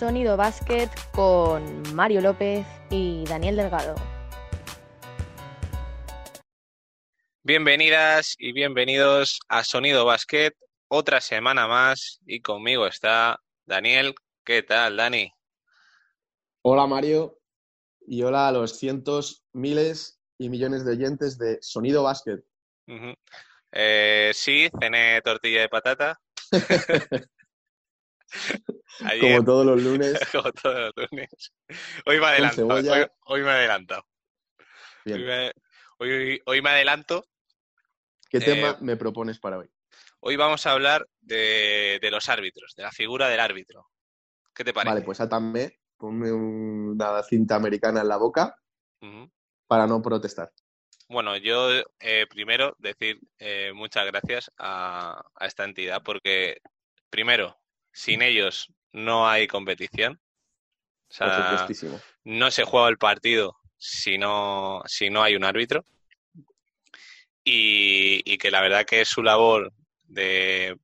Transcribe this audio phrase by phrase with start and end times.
[0.00, 3.94] Sonido Basket con Mario López y Daniel Delgado.
[7.42, 10.52] Bienvenidas y bienvenidos a Sonido Basket,
[10.88, 14.14] otra semana más y conmigo está Daniel.
[14.42, 15.30] ¿Qué tal, Dani?
[16.62, 17.38] Hola, Mario,
[18.06, 22.38] y hola a los cientos, miles y millones de oyentes de Sonido Basket.
[23.70, 26.18] Eh, sí, cené tortilla de patata.
[29.20, 30.18] como todos los lunes.
[30.32, 31.52] como todos los lunes.
[32.06, 32.66] Hoy me adelanto.
[33.24, 34.06] Hoy, me adelanto.
[35.98, 37.24] Hoy, hoy, me adelanto.
[38.28, 39.68] ¿Qué tema eh, me propones para hoy?
[40.20, 43.88] Hoy vamos a hablar de, los árbitros, de la figura del árbitro.
[44.54, 44.94] ¿Qué te parece?
[44.94, 48.54] Vale, pues atame, ponme una cinta americana en la boca
[49.66, 50.52] para no protestar.
[51.08, 56.60] Bueno, yo eh, primero decir eh, muchas gracias a, esta entidad porque,
[57.08, 57.59] primero,
[57.92, 60.20] sin ellos no hay competición.
[61.08, 61.66] O sea,
[62.24, 65.84] no se juega el partido si no, si no hay un árbitro.
[67.42, 69.72] Y, que la verdad que su labor
[70.04, 70.76] de,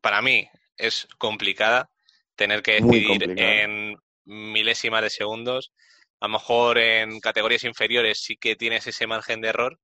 [0.00, 1.90] para mí es complicada
[2.36, 5.72] tener que decidir en milésimas de segundos
[6.24, 9.78] a lo mejor en categorías inferiores sí que tienes ese margen de error,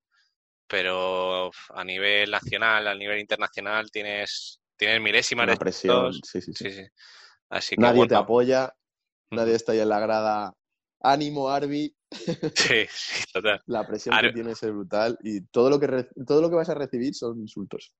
[0.66, 6.12] pero a nivel nacional, a nivel internacional tienes, tienes milésimas de presión.
[6.14, 6.86] Sí, sí, sí.
[7.50, 8.75] Así que, nadie te apoya,
[9.31, 10.55] nadie está ahí en la grada.
[11.00, 11.95] Ánimo, Arby.
[12.56, 13.62] Sí, sí, total.
[13.67, 16.75] La presión que tienes es brutal y todo lo que todo lo que vas a
[16.75, 17.92] recibir son insultos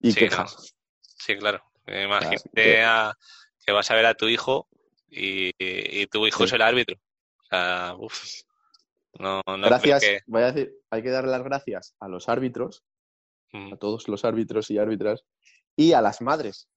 [0.00, 0.74] y quejas.
[1.00, 1.60] Sí, claro.
[1.86, 3.72] Imagínate que...
[3.72, 4.68] vas a ver a tu hijo
[5.08, 6.96] y, tu hijo es el árbitro
[9.18, 12.84] no, gracias, voy a decir, hay que dar las gracias a los árbitros,
[13.52, 15.24] a todos los árbitros y árbitras,
[15.78, 16.68] y a las madres.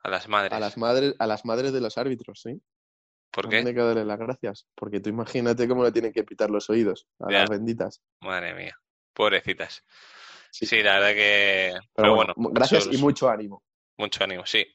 [0.00, 0.52] A las madres.
[0.52, 2.60] A las madres, a las madres de los árbitros, ¿sí?
[3.30, 3.62] ¿Por qué?
[3.62, 7.06] Tiene que darle las gracias, porque tú imagínate cómo le tienen que pitar los oídos
[7.20, 8.02] a las benditas.
[8.20, 8.78] Madre mía,
[9.14, 9.82] pobrecitas.
[10.50, 11.74] Sí, la verdad que...
[11.94, 13.64] Pero, bueno, gracias y mucho ánimo.
[13.96, 14.66] Mucho ánimo, sí.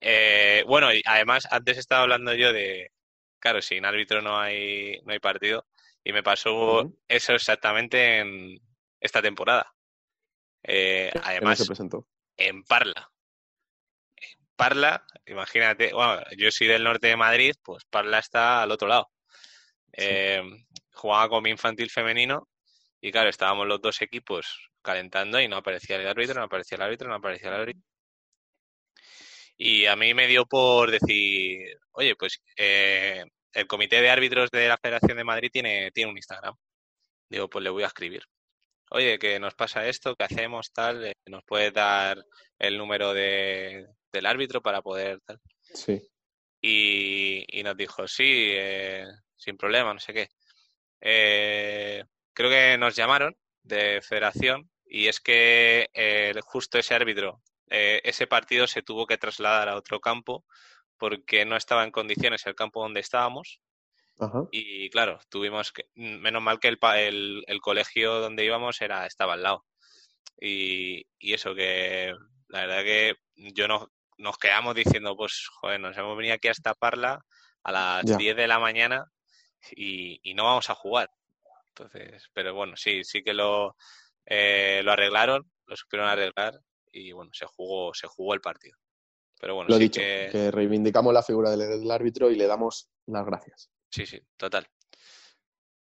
[0.00, 2.90] Eh, bueno, y además, antes estaba hablando yo de,
[3.38, 5.68] claro, sin árbitro no hay, no hay partido.
[6.02, 8.58] Y me pasó eso exactamente en
[8.98, 9.73] esta temporada.
[10.64, 12.06] Eh, además, se presentó?
[12.36, 13.10] en Parla.
[14.16, 18.88] En Parla, imagínate, bueno, yo soy del norte de Madrid, pues Parla está al otro
[18.88, 19.10] lado.
[19.92, 20.42] Eh,
[20.92, 22.48] jugaba con mi infantil femenino
[23.00, 26.82] y claro, estábamos los dos equipos calentando y no aparecía el árbitro, no aparecía el
[26.82, 27.82] árbitro, no aparecía el árbitro.
[29.56, 34.68] Y a mí me dio por decir, oye, pues eh, el comité de árbitros de
[34.68, 36.54] la Federación de Madrid tiene, tiene un Instagram.
[37.28, 38.22] Digo, pues le voy a escribir.
[38.94, 40.72] Oye, que nos pasa esto, ¿qué hacemos?
[40.72, 42.24] Tal, eh, ¿nos puede dar
[42.58, 45.40] el número de, del árbitro para poder tal?
[45.60, 46.00] Sí.
[46.62, 49.04] Y, nos dijo, sí, eh,
[49.36, 50.28] sin problema, no sé qué.
[52.32, 55.90] creo que nos llamaron de federación y es que
[56.46, 60.44] justo ese árbitro eh, ese partido se tuvo que trasladar a otro campo
[60.96, 63.60] porque no estaba en condiciones el campo donde estábamos.
[64.52, 69.42] Y claro, tuvimos que, menos mal que el, el, colegio donde íbamos era, estaba al
[69.42, 69.64] lado.
[70.40, 72.12] Y, eso que
[72.48, 76.74] la verdad que yo no, nos quedamos diciendo, pues, joder, nos hemos venido aquí hasta
[76.74, 77.24] Parla
[77.62, 79.10] a las 10 de la mañana
[79.72, 81.10] y, no vamos a jugar.
[81.68, 83.76] Entonces, pero bueno, sí, sí que lo,
[84.26, 86.60] eh, lo arreglaron, lo supieron arreglar
[86.92, 88.78] y bueno, se jugó, se jugó el partido.
[89.40, 90.50] Pero bueno, Lo dicho, que...
[90.52, 93.70] reivindicamos la figura del, árbitro y le damos las gracias.
[93.94, 94.66] Sí, sí, total.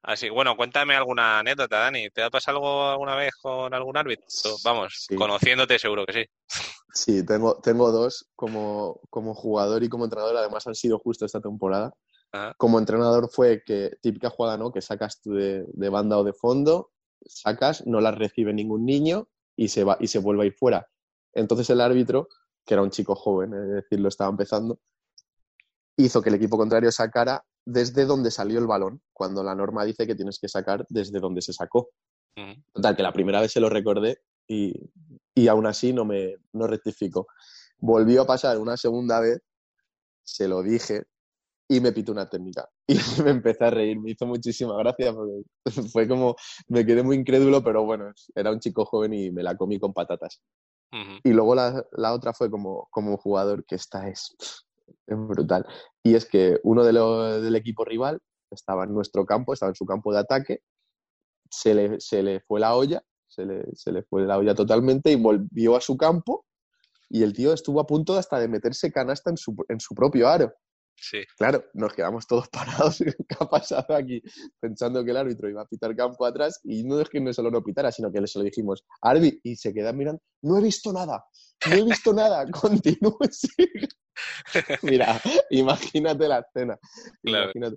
[0.03, 2.11] Así, bueno, cuéntame alguna anécdota, Dani.
[2.11, 4.27] ¿Te ha pasado algo alguna vez con algún árbitro?
[4.63, 6.25] Vamos, conociéndote seguro que sí.
[6.93, 10.37] Sí, tengo, tengo dos como, como jugador y como entrenador.
[10.37, 11.95] Además han sido justo esta temporada.
[12.57, 14.71] Como entrenador fue que, típica jugada, ¿no?
[14.71, 16.91] Que sacas tú de, de, banda o de fondo,
[17.25, 20.87] sacas, no la recibe ningún niño y se, va, y se vuelve a ir fuera.
[21.33, 22.27] Entonces el árbitro,
[22.65, 24.79] que era un chico joven, es decir, lo estaba empezando,
[25.97, 30.05] hizo que el equipo contrario sacara desde donde salió el balón, cuando la norma dice
[30.05, 31.89] que tienes que sacar desde donde se sacó.
[32.73, 34.73] Total, que la primera vez se lo recordé y,
[35.33, 37.27] y aún así no me no rectificó.
[37.77, 39.41] Volvió a pasar una segunda vez,
[40.23, 41.03] se lo dije
[41.67, 42.69] y me pitó una técnica.
[42.87, 45.43] Y me empecé a reír, me hizo muchísima gracia porque
[45.91, 46.35] fue como,
[46.67, 49.93] me quedé muy incrédulo, pero bueno, era un chico joven y me la comí con
[49.93, 50.41] patatas.
[51.23, 54.33] Y luego la, la, otra fue como, como jugador, que esta es,
[55.05, 55.65] es brutal.
[56.05, 58.19] Y es que uno de los, del equipo rival
[58.51, 60.59] estaba en nuestro campo, estaba en su campo de ataque,
[61.49, 65.11] se le, se le fue la olla, se le, se le fue la olla totalmente
[65.11, 66.45] y volvió a su campo
[67.09, 70.29] y el tío estuvo a punto hasta de meterse canasta en su, en su propio
[70.29, 70.53] aro.
[70.97, 71.23] Sí.
[71.37, 72.97] Claro, nos quedamos todos parados.
[72.97, 74.21] ¿Qué ha pasado aquí?
[74.59, 77.51] Pensando que el árbitro iba a pitar campo atrás y no es que no solo
[77.51, 80.61] no pitara, sino que le se lo dijimos, Arbi, y se queda mirando, no he
[80.61, 81.23] visto nada,
[81.69, 83.17] no he visto nada, continúe.
[84.83, 86.79] Mira, imagínate la escena.
[87.23, 87.75] Imagínate.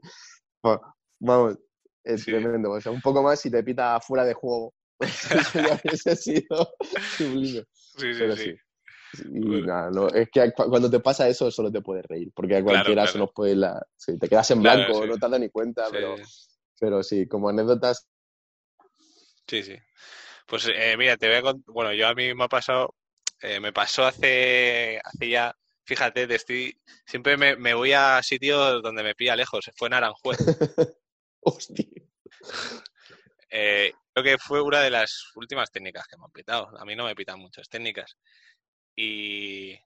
[1.20, 1.58] Vamos,
[2.04, 2.70] es tremendo.
[2.70, 4.72] O sea, un poco más y te pita fuera de juego.
[5.00, 6.74] Eso ya hubiese sido
[7.16, 7.64] sublime.
[7.72, 8.54] Sí, sí, sí.
[9.24, 12.62] Y nada, no, es que cuando te pasa eso solo te puedes reír, porque a
[12.62, 13.56] cualquiera se nos puede...
[13.56, 13.84] La...
[13.96, 16.16] Sí, te quedas en blanco, no te das ni cuenta, pero,
[16.78, 18.06] pero sí, como anécdotas...
[19.46, 19.76] Sí, sí.
[20.46, 22.94] Pues eh, mira, te voy a Bueno, yo a mí me ha pasado...
[23.40, 25.56] Eh, me pasó hace, hace ya...
[25.84, 26.78] Fíjate, estoy...
[27.06, 29.70] siempre me, me, voy a sitios donde me pilla lejos.
[29.76, 30.38] Fue en Aranjuez.
[31.40, 31.86] Hostia.
[33.48, 36.78] Eh, creo que fue una de las últimas técnicas que me han pitado.
[36.78, 38.18] A mí no me pitan muchas técnicas
[39.00, 39.78] y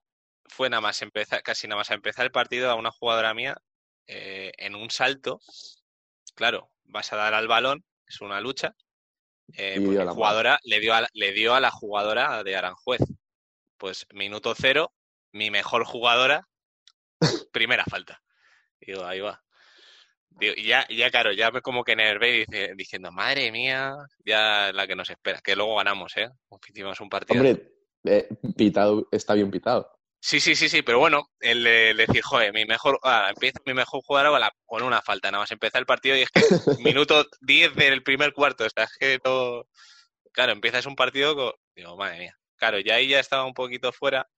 [0.46, 3.60] fue nada más empezar, casi nada más a empezar el partido a una jugadora mía
[4.06, 5.38] eh, en un salto.
[6.34, 8.74] Claro, vas a dar al balón, es una lucha.
[9.52, 13.02] Eh, la jugadora le dio, a, le dio a la jugadora de Aranjuez.
[13.76, 14.94] Pues minuto cero,
[15.32, 16.48] mi mejor jugadora,
[17.52, 18.22] primera falta.
[18.80, 19.42] Digo, ahí va.
[20.40, 22.46] y ya, ya, claro, ya me como que nervé
[22.78, 23.94] diciendo, madre mía,
[24.24, 26.30] ya la que nos espera, que luego ganamos, ¿eh?
[26.66, 27.44] Hicimos un partido.
[28.04, 29.90] Eh, pitado, está bien pitado.
[30.24, 33.74] Sí, sí, sí, sí, pero bueno, el de decir, joder, mi mejor, ah, empieza mi
[33.74, 36.40] mejor jugador con, una falta, nada más empezar el partido y es que
[36.78, 39.66] minuto 10 del primer cuarto, o sea, es que todo,
[40.30, 41.52] claro, empiezas un partido, con...
[41.74, 44.28] digo, madre mía, claro, ya ahí ya estaba un poquito fuera,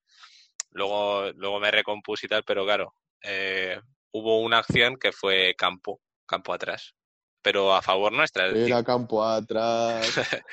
[0.71, 3.79] luego, luego me recompuse y tal, pero claro, eh,
[4.11, 6.95] hubo una acción que fue campo, campo atrás,
[7.43, 8.47] pero a favor nuestra.
[8.47, 10.01] Era campo atrás.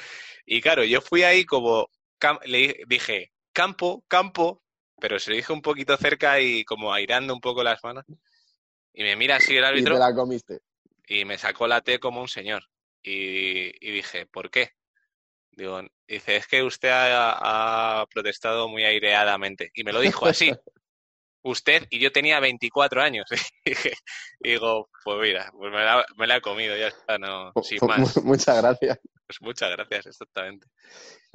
[0.45, 1.89] y claro, yo fui ahí como,
[2.45, 4.63] le dije, campo, campo,
[5.01, 8.05] pero se lo dije un poquito cerca y como airando un poco las manos.
[8.93, 9.97] Y me mira así el árbitro.
[9.97, 10.61] Y la comiste.
[11.07, 12.65] Y me sacó la T como un señor.
[13.03, 14.71] Y, dije, ¿por qué?
[15.51, 19.71] Digo, dice, es que usted ha, protestado muy aireadamente.
[19.75, 20.53] Y me lo dijo así.
[21.43, 23.27] usted y yo tenía 24 años.
[24.41, 27.79] y digo, pues mira, pues me la, me la he comido, ya está, no, sin
[27.87, 28.23] más.
[28.23, 28.99] Muchas gracias.
[29.27, 30.67] Pues muchas gracias, exactamente.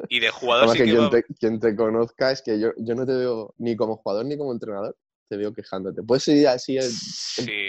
[0.10, 3.76] Y de jugador que, quien, te, conozca es que yo, yo no te veo ni
[3.76, 4.96] como jugador ni como entrenador,
[5.28, 6.04] te veo quejándote.
[6.04, 6.78] Puedes ir así,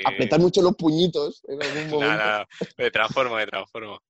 [0.05, 2.25] apretar mucho los puñitos en algún momento.
[2.25, 2.45] No,
[2.77, 4.01] me transformo, me transformo.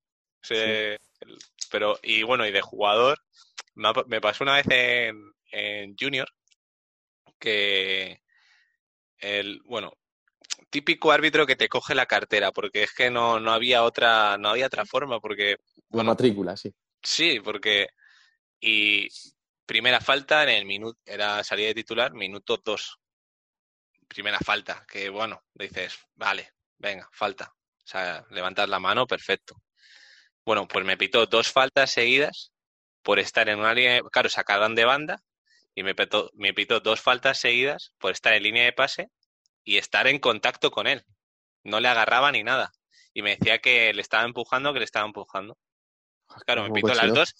[1.71, 3.17] Pero, y bueno, y de jugador,
[3.75, 6.27] me pasó una vez en, en Junior
[7.39, 8.21] que
[9.17, 9.93] el, bueno,
[10.69, 14.49] típico árbitro que te coge la cartera, porque es que no, no había otra, no
[14.49, 15.57] había otra forma, porque
[15.91, 16.73] la matrícula, sí.
[17.01, 17.89] Sí, porque.
[18.59, 19.07] Y
[19.65, 20.99] primera falta en el minuto.
[21.05, 22.99] Era salida de titular, minuto dos.
[24.07, 27.53] Primera falta, que bueno, dices, vale, venga, falta.
[27.55, 29.61] O sea, levantas la mano, perfecto.
[30.45, 32.51] Bueno, pues me pitó dos faltas seguidas
[33.03, 34.01] por estar en una línea.
[34.11, 35.23] Claro, sacaron de banda
[35.79, 39.11] y me, pitó, me pitó dos faltas seguidas por estar en línea de pase
[39.63, 41.05] y estar en contacto con él.
[41.63, 42.73] No le agarraba ni nada.
[43.13, 45.57] Y me decía que le estaba empujando, que le estaba empujando.
[46.45, 47.33] Claro, me pitó las dos,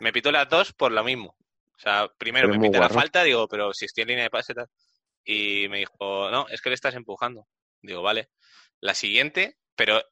[0.00, 1.34] me pitó las dos por lo mismo.
[1.76, 4.52] O sea, primero me pitó la falta, digo, pero si estoy en línea de pase
[4.52, 4.66] tal.
[5.24, 7.48] Y me dijo, no, es que le estás empujando.
[7.80, 8.28] Digo, vale.
[8.80, 10.02] La siguiente, pero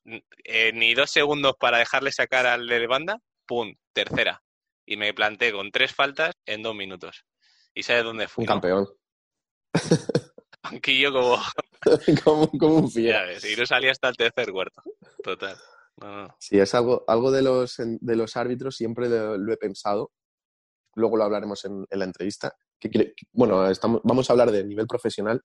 [0.44, 4.42] eh, ni dos segundos para dejarle sacar al de banda, pum, tercera.
[4.86, 7.26] Y me planté con tres faltas en dos minutos.
[7.76, 8.42] ¿Y sabes dónde fui?
[8.44, 8.88] Un campeón.
[10.86, 11.36] Yo como...
[12.24, 13.36] como, como un fiel.
[13.44, 14.82] Y no salía hasta el tercer cuarto.
[15.22, 15.56] Total.
[16.40, 20.10] Sí, es algo, algo de, los, de los árbitros, siempre lo, he pensado.
[20.94, 22.52] Luego lo hablaremos en, la entrevista.
[22.80, 25.42] Que, bueno, estamos, vamos a hablar de nivel profesional.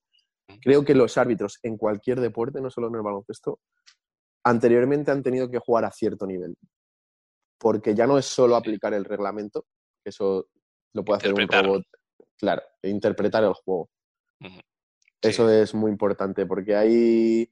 [0.61, 3.59] Creo que los árbitros en cualquier deporte, no solo en el baloncesto,
[4.43, 6.55] anteriormente han tenido que jugar a cierto nivel.
[7.59, 9.65] Porque ya no es solo aplicar el reglamento,
[10.03, 10.47] que eso
[10.93, 11.83] lo puede hacer un robot.
[12.37, 13.89] Claro, interpretar el juego.
[15.21, 17.51] Eso es muy importante porque hay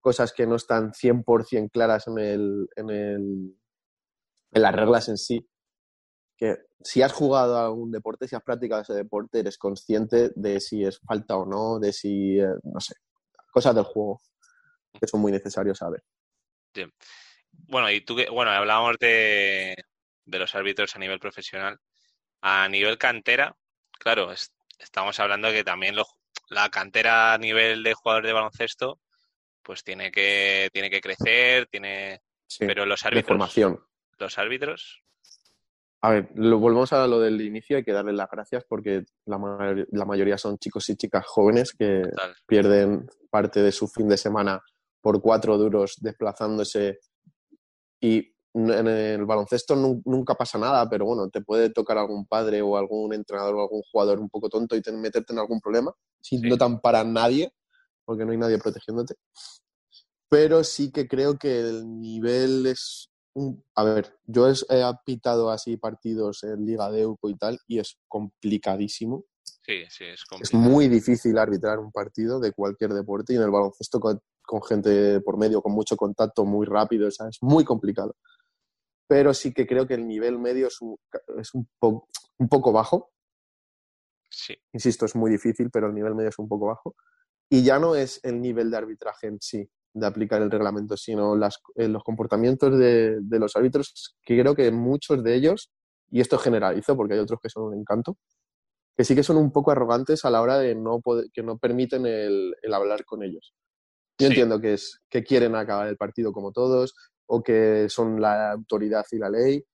[0.00, 3.56] cosas que no están 100% claras en, el, en, el,
[4.52, 5.48] en las reglas en sí.
[6.36, 10.60] Que si has jugado a algún deporte, si has practicado ese deporte, eres consciente de
[10.60, 12.96] si es falta o no, de si, eh, no sé,
[13.52, 14.20] cosas del juego
[15.00, 16.02] que son muy necesarios saber.
[17.52, 19.76] Bueno, y tú, bueno, hablábamos de,
[20.24, 21.78] de los árbitros a nivel profesional.
[22.40, 23.56] A nivel cantera,
[24.04, 24.30] claro,
[24.78, 25.96] estamos hablando que también
[26.50, 29.00] la cantera a nivel de jugador de baloncesto
[29.62, 32.20] pues tiene que, tiene que crecer, tiene...
[32.58, 33.28] Pero los árbitros...
[33.28, 33.80] Formación.
[34.18, 35.00] Los árbitros...
[36.02, 39.38] A ver, lo, volvemos a lo del inicio, hay que darle las gracias porque la,
[40.04, 42.02] mayoría son chicos y chicas jóvenes que
[42.46, 44.60] pierden parte de su fin de semana
[45.00, 46.98] por cuatro duros desplazándose
[48.02, 52.76] y en el baloncesto nunca pasa nada, pero bueno, te puede tocar algún padre o
[52.76, 56.56] algún entrenador o algún jugador un poco tonto y meterte en algún problema, si no
[56.56, 57.52] tan para nadie,
[58.04, 59.16] porque no hay nadie protegiéndote.
[60.28, 63.64] Pero sí que creo que el nivel es un...
[63.74, 67.98] A ver, yo he apitado así partidos en Liga de Euco y tal, y es
[68.06, 69.24] complicadísimo.
[69.42, 70.42] Sí, sí, es complicado.
[70.42, 74.62] Es muy difícil arbitrar un partido de cualquier deporte y en el baloncesto con, con
[74.62, 78.14] gente por medio, con mucho contacto, muy rápido, es muy complicado
[79.06, 80.96] pero sí que creo que el nivel medio es un,
[81.38, 83.12] es un, un poco bajo.
[84.30, 84.54] Sí.
[84.72, 86.96] Insisto, es muy difícil, pero el nivel medio es un poco bajo.
[87.48, 91.36] Y ya no es el nivel de arbitraje en sí, de aplicar el reglamento, sino
[91.36, 95.70] las, eh, los comportamientos de, de, los árbitros, que creo que muchos de ellos,
[96.10, 98.16] y esto generalizo porque hay otros que son un encanto,
[98.96, 101.58] que sí que son un poco arrogantes a la hora de no poder, que no
[101.58, 103.54] permiten el, el hablar con ellos.
[104.18, 106.94] Yo entiendo que es que quieren acabar el partido como todos,
[107.26, 109.64] o que son la autoridad y la ley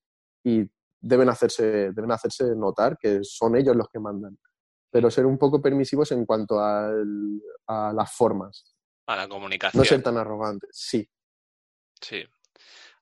[0.45, 0.64] y
[1.00, 4.38] deben hacerse, deben hacerse notar que son ellos los que mandan.
[4.90, 6.92] Pero ser un poco permisivos en cuanto a,
[7.92, 8.75] las formas.
[9.07, 9.80] A la comunicación.
[9.80, 11.09] No ser tan arrogantes, sí.
[12.00, 12.25] Sí.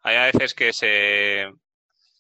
[0.03, 1.51] Hay a veces que se,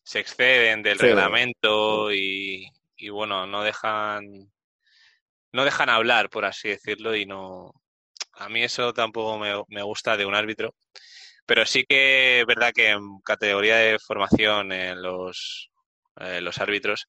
[0.02, 2.66] se exceden del reglamento y,
[2.96, 4.50] y, bueno, no dejan
[5.50, 7.72] no dejan hablar, por así decirlo, y no
[8.34, 10.74] a mí eso tampoco me, me gusta de un árbitro
[11.48, 15.70] pero sí que es verdad que en categoría de formación en los,
[16.20, 17.08] eh, los árbitros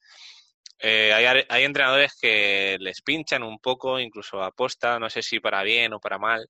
[0.80, 5.62] eh, hay, hay, entrenadores que les pinchan un poco, incluso aposta, no sé si para
[5.62, 6.48] bien o para mal,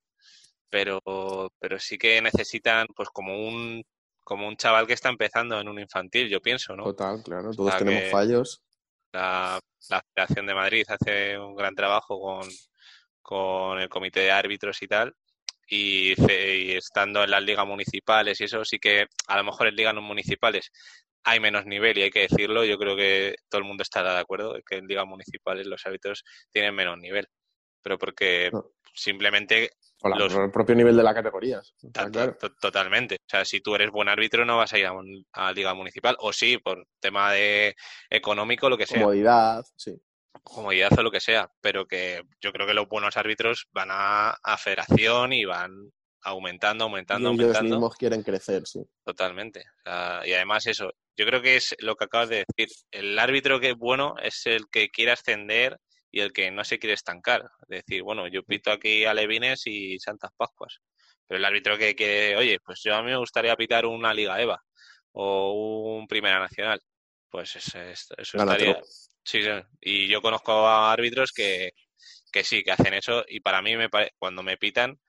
[0.70, 1.02] pero,
[1.58, 3.84] pero sí que necesitan pues como un
[4.24, 6.84] como un chaval que está empezando en un infantil, yo pienso, ¿no?
[6.84, 8.62] Total, claro, todos tenemos fallos.
[9.12, 12.48] La, la Federación de Madrid hace un gran trabajo con,
[13.24, 15.16] con el comité de árbitros y tal,
[15.70, 19.94] y, estando en las ligas municipales y eso sí que a lo mejor en ligas
[19.94, 20.72] no municipales
[21.24, 24.20] hay menos nivel y hay que decirlo, yo creo que todo el mundo estará de
[24.20, 27.28] acuerdo que en ligas municipales los árbitros tienen menos nivel,
[27.84, 28.50] pero porque
[28.94, 29.70] simplemente...
[30.02, 30.34] los...
[30.34, 31.62] el propio nivel de la categoría.
[32.62, 33.16] Totalmente.
[33.16, 34.94] O sea, si tú eres buen árbitro no vas a ir a,
[35.34, 37.76] a liga municipal, o sí, por tema de
[38.10, 39.02] económico, lo que sea.
[39.02, 40.02] Comodidad, sí
[40.44, 44.58] comodidad o lo que sea, pero que yo creo que los buenos árbitros van a,
[44.58, 45.72] federación y van
[46.22, 47.76] aumentando, aumentando, y ellos aumentando.
[47.76, 48.82] mismos quieren crecer, sí.
[49.06, 49.64] Totalmente.
[50.26, 52.74] y además eso, yo creo que es lo que acabas de decir.
[52.92, 55.78] El árbitro que es bueno es el que quiere ascender
[56.12, 57.44] y el que no se quiere estancar.
[57.68, 60.80] Es decir, bueno, yo pito aquí a Levines y Santas Pascuas.
[61.28, 64.42] Pero el árbitro que quiere, oye, pues yo a mí me gustaría pitar una Liga
[64.42, 64.62] EVA
[65.12, 66.82] o un Primera Nacional.
[67.30, 68.82] Pues eso, eso estaría,
[69.24, 69.50] Sí, sí.
[69.82, 71.74] Y yo conozco a árbitros que,
[72.32, 75.00] que sí, que hacen eso y para mí me cuando me pitan...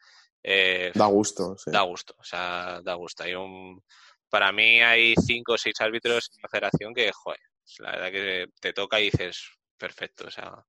[0.42, 1.70] Eh, da gusto, sí.
[1.70, 3.24] Da gusto, o sea, da gusto.
[3.24, 3.82] Hay un,
[4.28, 7.40] para mí hay cinco o seis árbitros en la federación que, joder,
[7.78, 9.38] la verdad que te toca y dices,
[9.76, 10.64] perfecto, o sea,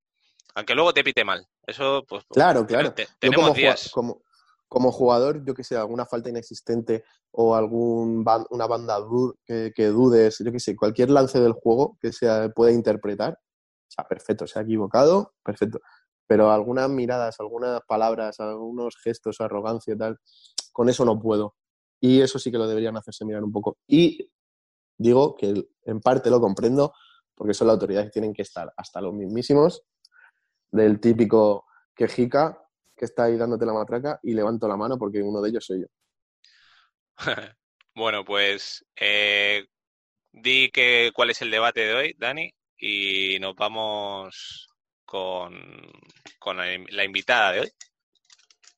[0.55, 1.45] aunque luego te pite mal.
[1.65, 2.25] Eso, pues.
[2.29, 2.93] Claro, claro.
[3.19, 3.89] tenemos como, días.
[3.91, 4.23] Como,
[4.71, 9.05] como jugador, yo que sé, alguna falta inexistente o algún una banda
[9.45, 14.07] que, dudes, yo que sé, cualquier lance del juego que se pueda interpretar, o sea,
[14.07, 15.81] perfecto, se ha equivocado, perfecto.
[16.25, 20.17] Pero algunas miradas, algunas palabras, algunos gestos, arrogancia y tal,
[20.71, 21.55] con eso no puedo.
[21.99, 23.77] Y eso sí que lo deberían hacerse mirar un poco.
[23.87, 24.31] Y
[24.97, 26.93] digo que en parte lo comprendo,
[27.35, 29.83] porque son las autoridades que tienen que estar hasta los mismísimos,
[30.71, 32.57] del típico quejica
[33.01, 35.81] que está ahí dándote la matraca y levanto la mano porque uno de ellos soy
[35.81, 35.87] yo.
[37.95, 39.65] bueno, pues eh,
[40.31, 44.69] di que cuál es el debate de hoy, Dani, y nos vamos
[45.03, 45.51] con,
[46.37, 47.71] con la invitada de hoy.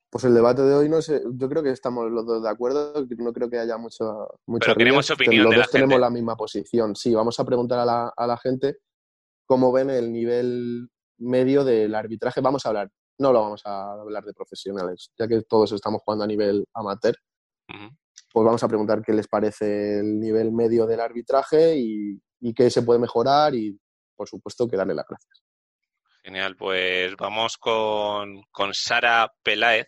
[0.09, 3.05] Pues el debate de hoy no sé, yo creo que estamos los dos de acuerdo,
[3.17, 5.43] no creo que haya mucho, mucho Pero queremos opinión.
[5.43, 6.95] Los dos tenemos la misma posición.
[6.95, 8.77] Sí, vamos a preguntar a la, a la gente
[9.45, 10.87] cómo ven el nivel
[11.17, 12.39] medio del arbitraje.
[12.39, 16.23] Vamos a hablar no lo vamos a hablar de profesionales, ya que todos estamos jugando
[16.23, 17.15] a nivel amateur.
[17.67, 22.21] Pues vamos a preguntar qué les parece el nivel medio del arbitraje y,
[22.55, 23.79] qué se puede mejorar y,
[24.15, 25.43] por supuesto, que darle las gracias.
[26.23, 28.43] Genial, pues vamos con,
[28.73, 29.85] Sara Peláez,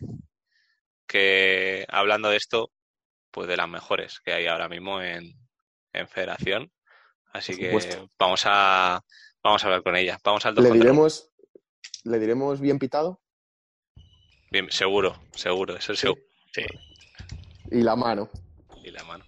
[1.06, 2.72] que hablando de esto,
[3.30, 5.34] pues de las mejores que hay ahora mismo en,
[6.08, 6.70] Federación.
[7.32, 7.70] Así que
[8.18, 9.00] vamos a,
[9.42, 10.18] vamos a hablar con ella.
[10.22, 11.30] Vamos al Le diremos,
[12.06, 13.20] ¿le diremos bien pitado?
[14.50, 16.00] Bien, seguro, seguro, es.
[16.52, 16.64] Sí.
[17.70, 18.30] Y la mano.
[18.84, 19.24] Y la mano.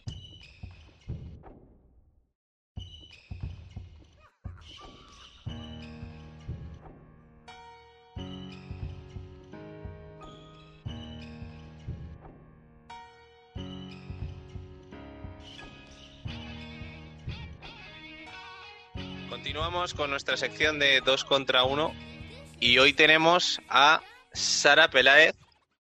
[19.28, 22.17] Continuamos con nuestra sección de 2 contra 1
[22.60, 25.34] y hoy tenemos a Sara Peláez,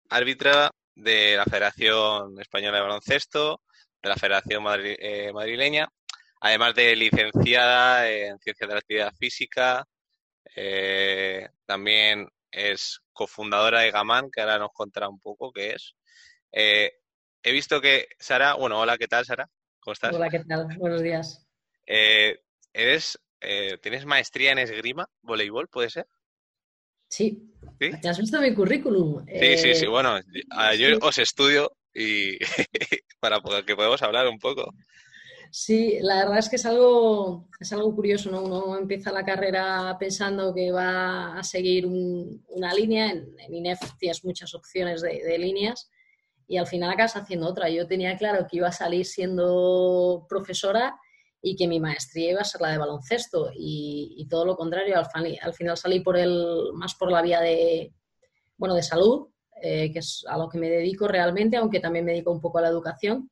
[0.09, 3.63] árbitra de la Federación Española de Baloncesto,
[4.03, 5.89] de la Federación eh, Madrileña,
[6.41, 9.87] además de licenciada en Ciencias de la Actividad Física,
[10.55, 15.95] eh, también es cofundadora de Gamán, que ahora nos contará un poco qué es.
[16.53, 16.93] Eh,
[17.43, 19.49] he visto que Sara, bueno, hola, ¿qué tal Sara?
[19.79, 20.15] ¿Cómo estás?
[20.15, 20.67] Hola, ¿qué tal?
[20.77, 21.47] Buenos días.
[21.87, 23.19] eres,
[23.81, 26.07] ¿Tienes maestría en esgrima, voleibol, puede ser?
[27.11, 27.53] Sí.
[27.79, 27.91] ¿Sí?
[28.01, 29.25] ¿Te has visto mi currículum?
[29.27, 29.87] Sí, sí, sí.
[29.87, 30.19] Bueno,
[30.79, 32.39] yo os estudio y
[33.21, 34.73] para que podamos hablar un poco.
[35.53, 38.43] Sí, la verdad es que es algo, es algo curioso, ¿no?
[38.43, 44.55] Uno empieza la carrera pensando que va a seguir una línea, en, INEF tienes muchas
[44.55, 45.91] opciones de, líneas
[46.47, 47.69] y al final acabas haciendo otra.
[47.69, 50.97] Yo tenía claro que iba a salir siendo profesora
[51.43, 55.55] y que mi maestría iba a ser la de baloncesto y, todo lo contrario, al,
[55.55, 57.93] final salí por el, más por la vía de,
[58.57, 59.29] bueno, de salud,
[59.63, 62.59] eh, que es a lo que me dedico realmente, aunque también me dedico un poco
[62.59, 63.31] a la educación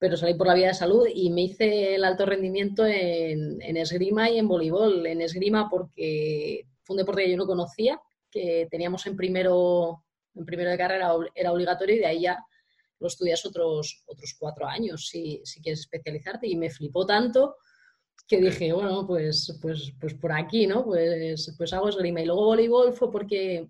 [0.00, 4.30] pero salí por la vía de salud y me hice el alto rendimiento en, esgrima
[4.30, 5.06] y en voleibol.
[5.06, 10.02] En esgrima porque fue un deporte que yo no conocía, que teníamos en primero,
[10.34, 12.42] en primero de carrera, era obligatorio y de ahí ya
[13.00, 17.56] lo estudias otros, otros cuatro años si, si quieres especializarte y me flipó tanto
[18.28, 20.84] que dije, bueno, pues, pues, pues por aquí, ¿no?
[20.84, 22.20] Pues, pues hago esgrima.
[22.20, 23.68] Y luego voleibol fue porque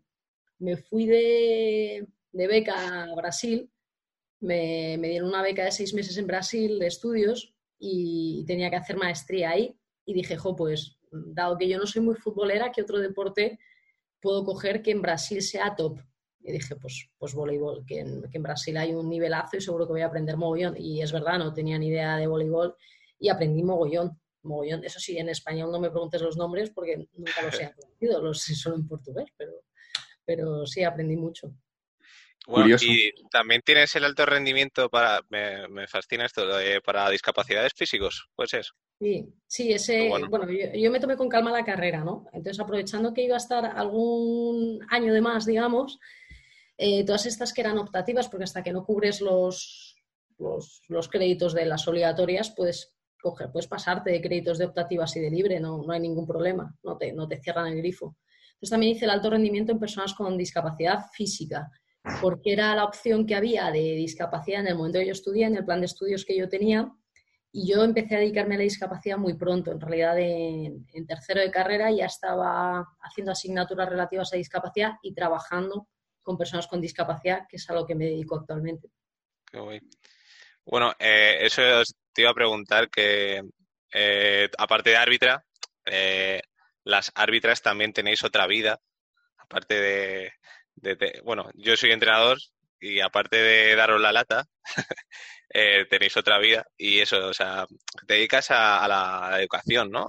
[0.58, 3.70] me fui de, de beca a Brasil
[4.40, 8.96] me, dieron una beca de seis meses en Brasil de estudios y tenía que hacer
[8.96, 9.76] maestría ahí.
[10.04, 13.58] Y dije, jo, pues dado que yo no soy muy futbolera, ¿qué otro deporte
[14.20, 16.00] puedo coger que en Brasil sea top?
[16.42, 19.86] Y dije, pues, pues voleibol, que en, que en Brasil hay un nivelazo y seguro
[19.86, 20.74] que voy a aprender mogollón.
[20.78, 22.74] Y es verdad, no tenía ni idea de voleibol
[23.18, 24.18] y aprendí mogollón.
[24.42, 24.84] mogollón.
[24.84, 28.40] Eso sí, en español no me preguntes los nombres porque nunca los he aprendido, los
[28.40, 29.52] sé solo en portugués, pero,
[30.24, 31.52] pero sí aprendí mucho.
[32.46, 36.42] Bueno, y también tienes el alto rendimiento para, me, fascina esto,
[36.84, 38.72] para discapacidades físicos, pues es.
[38.98, 40.28] Sí, sí, ese, bueno,
[40.74, 42.26] yo, me tomé con calma la carrera, ¿no?
[42.32, 45.98] Entonces, aprovechando que iba a estar algún año de más, digamos,
[46.82, 49.96] eh, todas estas que eran optativas, porque hasta que no cubres los,
[50.38, 52.94] los, créditos de las obligatorias, puedes
[53.52, 56.96] puedes pasarte de créditos de optativas y de libre, no, no hay ningún problema, no
[56.96, 58.16] te, no te cierran el grifo.
[58.54, 61.70] Entonces también hice el alto rendimiento en personas con discapacidad física
[62.20, 65.56] porque era la opción que había de discapacidad en el momento que yo estudié, en
[65.56, 66.90] el plan de estudios que yo tenía,
[67.52, 71.50] y yo empecé a dedicarme a la discapacidad muy pronto, en realidad en, tercero de
[71.50, 75.88] carrera ya estaba haciendo asignaturas relativas a discapacidad y trabajando
[76.22, 78.88] con personas con discapacidad, que es a lo que me dedico actualmente.
[80.64, 81.62] Bueno, eh, eso
[82.12, 83.42] te iba a preguntar que,
[83.92, 85.44] eh, aparte de árbitra,
[85.84, 86.42] eh,
[86.84, 88.80] las árbitras también tenéis otra vida,
[89.36, 90.32] aparte de,
[91.24, 92.38] bueno, yo soy entrenador
[92.80, 94.46] y aparte de daros la lata,
[95.50, 97.66] eh, tenéis otra vida y eso, o sea,
[98.06, 100.06] te dedicas a, la, educación, ¿no?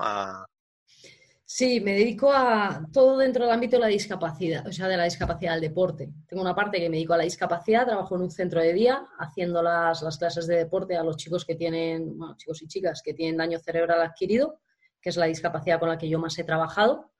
[1.53, 5.03] Sí, me dedico a todo dentro del ámbito de la discapacidad, o sea, de la
[5.03, 6.09] discapacidad del deporte.
[6.25, 9.05] Tengo una parte que me dedico a la discapacidad, trabajo en un centro de día
[9.19, 13.01] haciendo las, las clases de deporte a los chicos que tienen, bueno, chicos y chicas
[13.03, 14.61] que tienen daño cerebral adquirido,
[15.01, 17.11] que es la discapacidad con la que yo más he trabajado.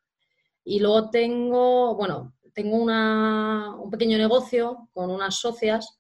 [0.63, 6.00] Y luego tengo, bueno, tengo un pequeño negocio con unas socias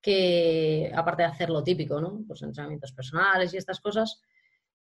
[0.00, 2.20] que, aparte de hacer lo típico, ¿no?
[2.28, 4.20] Pues entrenamientos personales y estas cosas,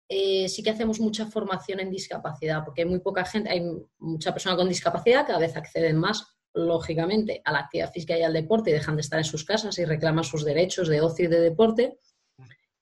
[0.10, 3.62] eh, sí que hacemos mucha formación en discapacidad, porque hay muy poca gente, hay
[4.00, 8.34] mucha persona con discapacidad, cada vez acceden más, lógicamente, a la actividad física y al
[8.34, 11.28] deporte y dejan de estar en sus casas y reclaman sus derechos de ocio y
[11.28, 12.00] de deporte.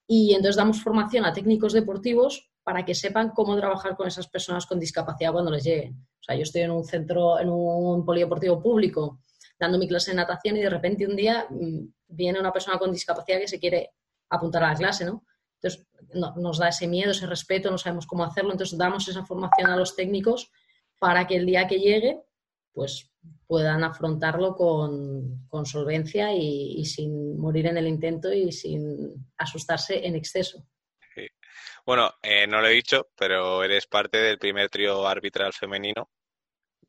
[0.08, 4.66] Y entonces damos formación a técnicos deportivos para que sepan cómo trabajar con esas personas
[4.66, 5.94] con discapacidad cuando les lleguen.
[5.94, 9.22] O sea, yo estoy en un centro, en un polideportivo público,
[9.60, 12.92] dando mi clase de natación y de repente un día mm, viene una persona con
[12.92, 13.94] discapacidad que se quiere
[14.30, 15.24] apuntar a la clase, ¿no?
[15.62, 19.70] Entonces nos da ese miedo, ese respeto, no sabemos cómo hacerlo, entonces damos esa formación
[19.70, 20.52] a los técnicos
[21.00, 22.22] para que el día que llegue,
[22.74, 23.12] pues
[23.48, 30.66] puedan afrontarlo con, solvencia y sin morir en el intento y sin asustarse en exceso.
[31.86, 36.10] Bueno, eh, no lo he dicho, pero eres parte del primer trío arbitral femenino.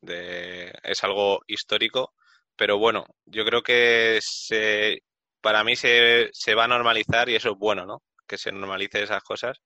[0.01, 2.13] es algo histórico,
[2.55, 5.03] pero bueno, yo creo que se,
[5.39, 8.01] para mí se, se va a normalizar y eso es bueno, ¿no?
[8.27, 9.61] Que se normalice esas cosas.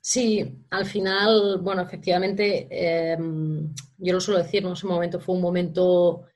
[0.00, 5.42] Sí, al final, bueno, efectivamente, em, yo lo suelo decir, en ese momento fue un
[5.42, 6.26] momento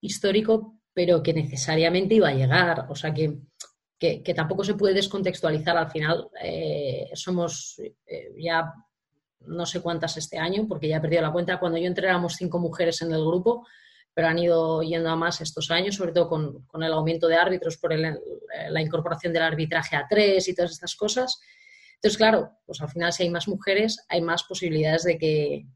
[0.00, 2.86] histórico, pero que necesariamente iba a llegar.
[2.90, 3.38] O sea que
[3.98, 5.76] que, tampoco se puede descontextualizar.
[5.76, 8.72] Al final eh, somos eh, ya
[9.46, 11.60] no sé cuántas este año, porque ya he perdido la cuenta.
[11.60, 13.66] Cuando yo entré éramos cinco mujeres en el grupo,
[14.14, 17.76] pero han ido yendo a más estos años, sobre todo con, el aumento de árbitros
[17.76, 21.40] por la incorporación del arbitraje a tres y todas estas cosas.
[21.96, 25.66] Entonces, claro, pues al final si hay más mujeres, hay más posibilidades de que,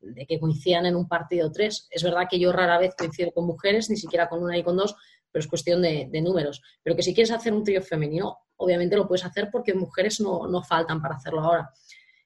[0.00, 1.86] de que coincidan en un partido tres.
[1.90, 4.76] Es verdad que yo rara vez coincido con mujeres, ni siquiera con una y con
[4.76, 4.96] dos,
[5.30, 6.60] pero es cuestión de, números.
[6.82, 10.48] Pero que si quieres hacer un trío femenino, obviamente lo puedes hacer porque mujeres no,
[10.48, 11.70] no faltan para hacerlo ahora.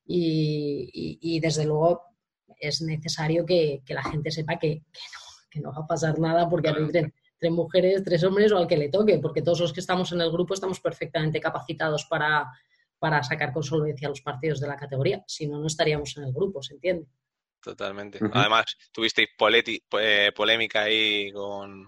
[0.07, 2.03] Y, y, desde luego
[2.61, 5.24] es necesario que, que, la gente sepa que, que, no,
[5.55, 8.77] que no va a pasar nada porque arbitren tres mujeres, tres hombres o al que
[8.77, 12.51] le toque, porque todos los que estamos en el grupo estamos perfectamente capacitados para,
[12.99, 15.23] para sacar con solvencia los partidos de la categoría.
[15.29, 17.07] Si no, no estaríamos en el grupo, ¿se entiende?
[17.63, 18.19] Totalmente.
[18.33, 19.29] Además, tuvisteis
[20.01, 21.87] eh, polémica ahí con,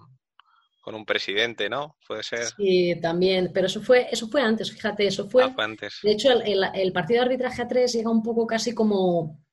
[0.80, 1.96] con un presidente, ¿no?
[2.06, 2.44] Puede ser.
[2.56, 5.42] Sí, también, pero eso fue, eso fue antes, fíjate, eso fue.
[5.42, 5.98] Ah, antes.
[6.00, 9.44] De hecho, el, partido de arbitraje a tres llega un poco casi como,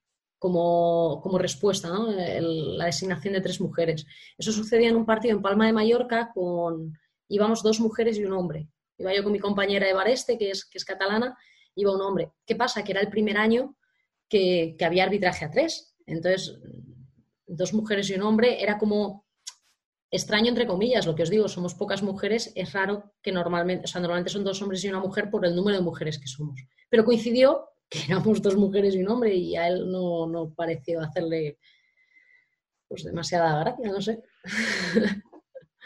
[0.43, 4.05] como, como respuesta, la designación de tres mujeres.
[4.37, 8.33] Eso sucedía en un partido en Palma de Mallorca con íbamos dos mujeres y un
[8.33, 8.67] hombre.
[8.97, 11.37] Iba yo con mi compañera Eva Areste, que es, que es catalana,
[11.75, 12.33] iba un hombre.
[12.45, 12.83] ¿Qué pasa?
[12.83, 13.77] Que era el primer año
[14.27, 15.95] que, que había arbitraje a tres.
[16.05, 16.59] Entonces,
[17.47, 19.25] dos mujeres y un hombre era como
[20.11, 23.87] extraño entre comillas, lo que os digo, somos pocas mujeres, es raro que normalmente, o
[23.87, 26.59] sea, normalmente son dos hombres y una mujer por el número de mujeres que somos.
[26.89, 31.59] Pero coincidió que éramos dos mujeres y un hombre y a él no, pareció hacerle
[32.87, 34.23] pues demasiada gracia, no sé.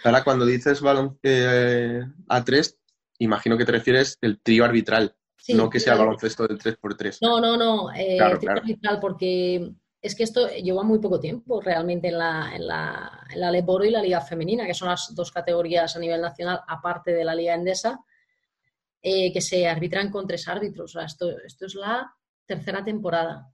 [0.04, 2.78] Ahora, cuando dices balón eh, a tres,
[3.20, 5.15] imagino que te refieres el trío arbitral,
[5.50, 7.17] no que sea el baloncesto del 3x3.
[7.22, 12.08] No, no, no, eh, trío arbitral porque es que esto lleva muy poco tiempo realmente
[12.08, 15.32] en la, en la, en la Leboro y la Liga Femenina, que son las dos
[15.32, 18.00] categorías a nivel nacional, aparte de la Liga Endesa,
[19.08, 20.96] eh, que se arbitran con tres árbitros.
[20.96, 22.12] O sea, esto, esto es la
[22.46, 23.48] tercera temporada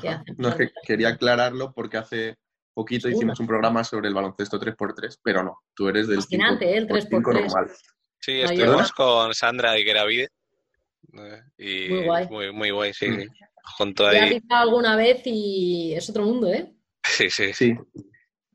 [0.00, 0.34] que hacen.
[0.38, 2.36] No, que quería aclararlo porque hace
[2.74, 6.76] poquito hicimos un programa sobre el baloncesto 3x3, pero no, tú eres del Fascinante, ¿eh?
[6.78, 7.20] el 3x3.
[7.20, 7.70] Normal.
[8.20, 10.28] Sí, estuvimos con Sandra de Geravide.
[11.56, 12.28] Y muy guay.
[12.28, 13.08] Muy, muy guay, sí.
[13.08, 13.28] Mm
[13.76, 14.40] junto ahí.
[14.48, 16.72] alguna vez y es otro mundo, ¿eh?
[17.04, 17.52] Sí, sí.
[17.52, 17.74] sí.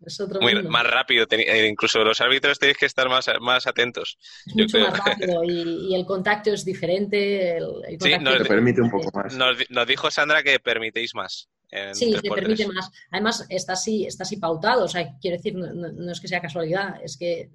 [0.06, 0.70] Es otro mundo.
[0.70, 4.18] Más rápido, eh, incluso los árbitros tenéis que estar más, más atentos.
[4.46, 7.58] Es mucho más rápido y, el contacto es diferente.
[7.58, 9.36] El, sí, nos, te permite un poco más.
[9.36, 11.50] Nos, dijo Sandra que permitéis más.
[11.94, 12.92] Sí, se permite más.
[13.12, 14.86] Además, está así, está así pautado.
[14.86, 17.50] O sea, quiero decir, no, es que sea casualidad, es que eh,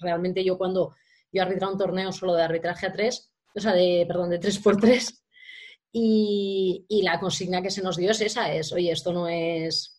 [0.00, 0.94] realmente yo cuando
[1.32, 4.58] yo arbitrado un torneo solo de arbitraje a tres, o sea, de, perdón, de tres
[4.58, 5.24] por tres,
[5.96, 9.93] y, la consigna que se nos dio es esa, es, oye, esto no es,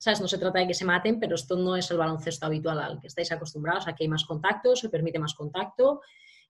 [0.00, 0.20] ¿sabes?
[0.20, 3.00] No se trata de que se maten, pero esto no es el baloncesto habitual al
[3.00, 3.86] que estáis acostumbrados.
[3.86, 6.00] Aquí hay más contacto, se permite más contacto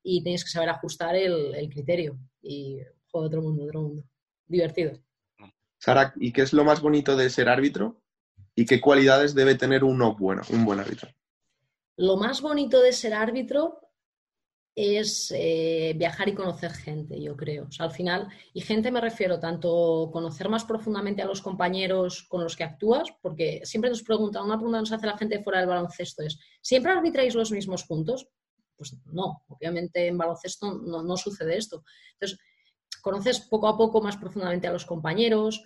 [0.02, 2.16] y tenéis que saber ajustar el, criterio.
[2.40, 2.78] Y
[3.10, 4.04] juego otro mundo, otro mundo.
[4.46, 4.92] Divertido.
[5.78, 8.00] Sara, ¿y qué es lo más bonito de ser árbitro?
[8.54, 11.08] ¿Y qué cualidades debe tener uno bueno, un buen árbitro?
[11.96, 13.80] Lo más bonito de ser árbitro
[14.74, 17.68] es eh, viajar y conocer gente, yo creo.
[17.78, 22.56] Al final, y gente me refiero tanto conocer más profundamente a los compañeros con los
[22.56, 26.22] que actúas, porque siempre nos preguntan, una pregunta nos hace la gente fuera del baloncesto
[26.22, 28.28] es, ¿siempre arbitráis los mismos puntos?
[28.76, 31.84] Pues no, obviamente en baloncesto no, no sucede esto.
[32.14, 32.38] Entonces,
[33.02, 35.62] conoces poco a poco más profundamente a los compañeros,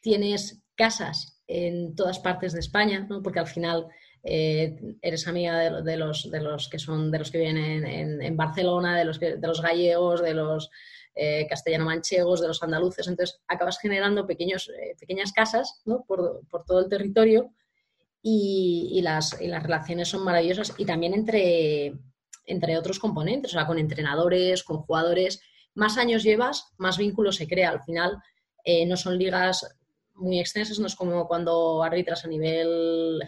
[0.00, 3.22] tienes casas en todas partes de España, ¿no?
[3.22, 3.88] porque al final
[4.22, 8.96] eh, eres amiga de, los, de los que son de los que viven en, Barcelona,
[8.98, 10.70] de los, de los gallegos, de los
[11.14, 13.06] eh, castellano-manchegos, de los andaluces.
[13.06, 17.52] Entonces acabas generando pequeños, eh, pequeñas casas por, todo el territorio
[18.22, 21.94] y, las, las, relaciones son maravillosas y también entre,
[22.44, 25.40] entre otros componentes, o sea, con entrenadores, con jugadores.
[25.74, 27.70] Más años llevas, más vínculos se crea.
[27.70, 28.18] Al final
[28.86, 29.64] no son ligas
[30.14, 33.22] muy extensas, no es como cuando arbitras a nivel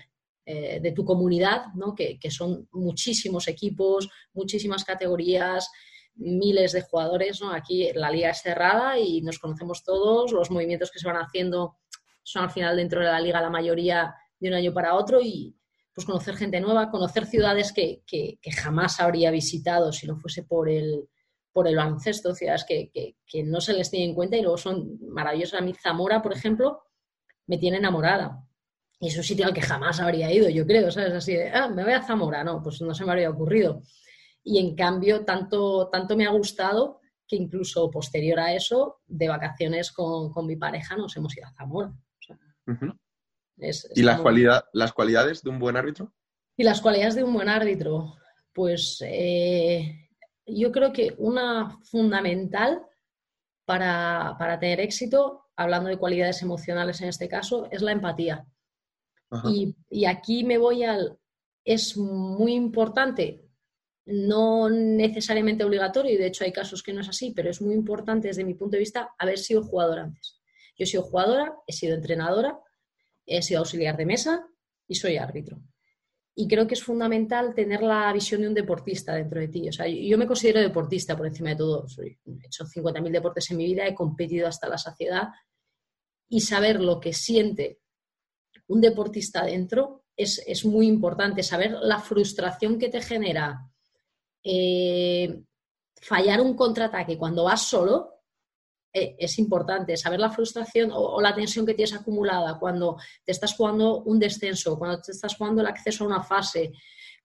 [0.46, 1.94] eh, de tu comunidad, ¿no?
[1.94, 5.70] que, son muchísimos equipos, muchísimas categorías,
[6.14, 7.40] miles de jugadores.
[7.40, 7.52] ¿no?
[7.52, 11.76] Aquí la liga es cerrada y nos conocemos todos, los movimientos que se van haciendo
[12.22, 15.56] son al final dentro de la liga la mayoría de un año para otro y
[15.94, 18.02] pues conocer gente nueva, conocer ciudades que,
[18.56, 21.08] jamás habría visitado si no fuese por el,
[21.52, 22.90] por el baloncesto, ciudades que,
[23.26, 25.60] que, no se les tiene en cuenta y luego son maravillosas.
[25.60, 26.84] A mí Zamora, por ejemplo,
[27.46, 28.46] me tiene enamorada.
[29.02, 31.14] Y es un sitio al que jamás habría ido, yo creo, ¿sabes?
[31.14, 33.82] Así de, ah, me voy a Zamora, no, pues no se me habría ocurrido.
[34.44, 39.90] Y en cambio, tanto, tanto me ha gustado que incluso posterior a eso, de vacaciones
[39.90, 41.92] con, mi pareja, nos hemos ido a Zamora.
[43.94, 46.12] ¿Y las, cualidad, las cualidades de un buen árbitro?
[46.58, 48.16] Y las cualidades de un buen árbitro,
[48.52, 50.10] pues eh,
[50.44, 52.82] yo creo que una fundamental
[53.64, 58.46] para, para tener éxito hablando de cualidades emocionales en este caso, es la empatía.
[59.90, 61.18] Y, aquí me voy al,
[61.64, 63.44] es muy importante,
[64.06, 67.74] no necesariamente obligatorio, y de hecho hay casos que no es así, pero es muy
[67.74, 70.40] importante desde mi punto de vista haber sido jugador antes.
[70.76, 72.58] Yo he sido jugadora, he sido entrenadora,
[73.26, 74.48] he sido auxiliar de mesa
[74.88, 75.62] y soy árbitro.
[76.34, 79.68] Y creo que es fundamental tener la visión de un deportista dentro de ti.
[79.68, 81.86] O sea, yo me considero deportista por encima de todo.
[81.98, 85.28] He hecho 50.000 deportes en mi vida, he competido hasta la saciedad.
[86.28, 87.80] Y saber lo que siente
[88.70, 91.42] un deportista dentro es, muy importante.
[91.42, 93.68] Saber la frustración que te genera
[94.44, 95.42] eh,
[96.00, 98.22] fallar un contraataque cuando vas solo
[98.92, 99.96] eh, es importante.
[99.96, 104.78] Saber la frustración o, la tensión que tienes acumulada cuando te estás jugando un descenso,
[104.78, 106.72] cuando te estás jugando el acceso a una fase,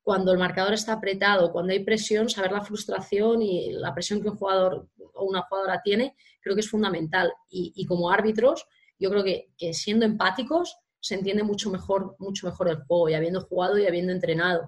[0.02, 4.30] cuando el marcador está apretado, cuando hay presión, saber la frustración y la presión que
[4.30, 7.32] un jugador o una jugadora tiene, creo que es fundamental.
[7.50, 8.66] Y, como árbitros,
[8.98, 13.42] yo creo que, siendo empáticos se entiende mucho mejor, mucho mejor el juego y habiendo
[13.42, 14.68] jugado y habiendo entrenado.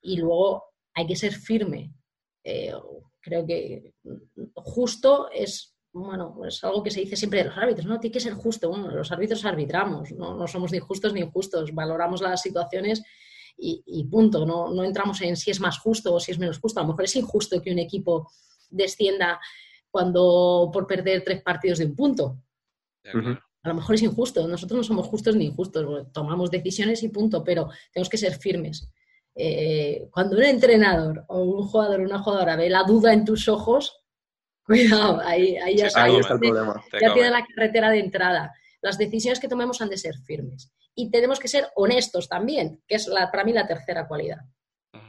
[0.00, 0.62] Y luego
[0.94, 1.92] hay que ser firme.
[2.44, 2.72] Eh,
[3.20, 3.92] creo que
[4.54, 7.98] justo es bueno, es algo que se dice siempre de los árbitros, ¿no?
[7.98, 8.68] Tiene que ser justo.
[8.68, 13.02] Bueno, los árbitros arbitramos, no, somos ni justos ni injustos, valoramos las situaciones
[13.58, 14.46] y, punto.
[14.46, 16.78] No, no, entramos en si es más justo o si es menos justo.
[16.78, 18.30] A lo mejor es injusto que un equipo
[18.70, 19.40] descienda
[19.90, 22.38] cuando por perder tres partidos de un punto.
[23.62, 24.46] A lo mejor es injusto.
[24.48, 26.06] Nosotros no somos justos ni injustos.
[26.12, 28.90] Tomamos decisiones y punto, pero tenemos que ser firmes.
[29.34, 33.48] Eh, cuando un entrenador o un jugador o una jugadora ve la duda en tus
[33.48, 34.00] ojos,
[34.70, 36.80] Cuidado, ahí, ya, está, el problema.
[37.00, 38.54] Ya tiene la carretera de entrada.
[38.80, 40.72] Las decisiones que tomemos han de ser firmes.
[40.94, 44.38] Y tenemos que ser honestos también, que es la, para mí la tercera cualidad.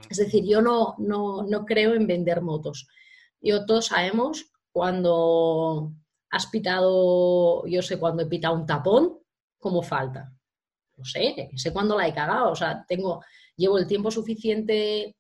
[0.10, 2.88] Es decir, yo no, no, no creo en vender motos.
[3.40, 5.94] Yo todos sabemos cuando
[6.32, 9.20] has pitado, yo sé cuando he pitado un tapón,
[9.60, 10.34] como falta.
[10.98, 12.52] No sé, sé cuándo la he cagado.
[12.52, 13.24] O sea, tengo,
[13.56, 15.16] llevo el tiempo suficiente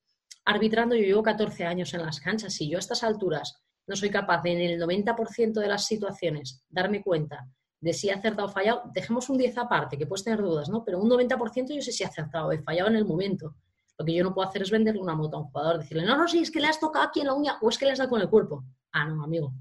[0.45, 2.53] arbitrando, yo llevo 14 años en las canchas.
[2.53, 6.63] Si yo a estas alturas no soy capaz de en el 90% de las situaciones
[6.69, 7.47] darme cuenta
[7.79, 10.85] de si he acertado o fallado, dejemos un 10 aparte, que puedes tener dudas, ¿no?
[10.85, 13.55] Pero un 90% yo sé si he acertado o he fallado en el momento.
[13.97, 16.15] Lo que yo no puedo hacer es venderle una moto a un jugador, decirle, no,
[16.15, 17.91] no, sí, es que le has tocado aquí en la uña o es que le
[17.91, 18.63] has dado con el cuerpo.
[18.91, 19.51] Ah, no, amigo.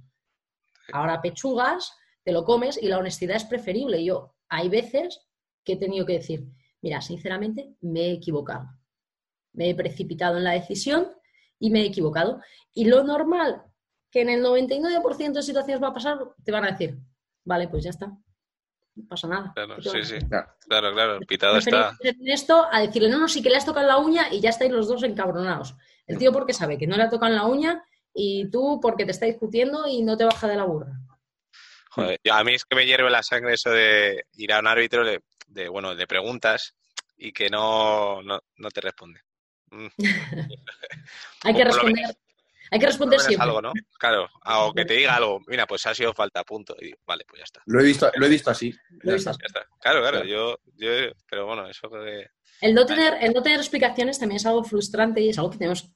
[0.93, 4.05] Ahora pechugas, te lo comes y la honestidad es preferible.
[4.05, 5.27] Yo, hay veces
[5.65, 6.47] que he tenido que decir,
[6.83, 8.69] mira, sinceramente, me he equivocado.
[9.53, 11.09] Me he precipitado en la decisión
[11.59, 12.41] y me he equivocado.
[12.73, 13.65] Y lo normal
[14.11, 16.99] que en el 99% de situaciones va a pasar, te van a decir,
[17.45, 18.07] vale, pues ya está.
[18.97, 19.53] No pasa nada.
[19.55, 20.19] Claro, sí, sí.
[20.29, 21.97] Claro, claro, el pitado está.
[22.25, 24.73] esto a decirle, no, no, sí que le has tocado la uña y ya estáis
[24.73, 25.77] los dos encabronados.
[26.07, 29.13] El tío porque sabe que no le ha tocado la uña y tú porque te
[29.13, 30.93] está discutiendo y no te baja de la burra.
[31.91, 35.05] Joder, a mí es que me hierve la sangre eso de ir a un árbitro
[35.05, 36.75] de, bueno, de preguntas
[37.17, 39.21] y que no, no, no te responde.
[39.71, 39.87] Mm.
[41.45, 42.17] Hay que responder
[42.71, 43.45] hay que responder siempre.
[43.45, 43.73] algo, ¿no?
[43.99, 46.77] Claro, o que te diga algo, mira, pues ha sido falta, punto.
[46.81, 47.63] Y vale, pues ya está.
[47.67, 48.73] Lo he visto, lo he visto así.
[49.03, 49.33] Ya, Está,
[49.81, 50.91] Claro, claro, yo, yo,
[51.29, 52.29] pero bueno, eso que...
[52.61, 55.59] El no, tener, el no tener explicaciones también es algo frustrante y es algo que
[55.59, 55.91] tenemos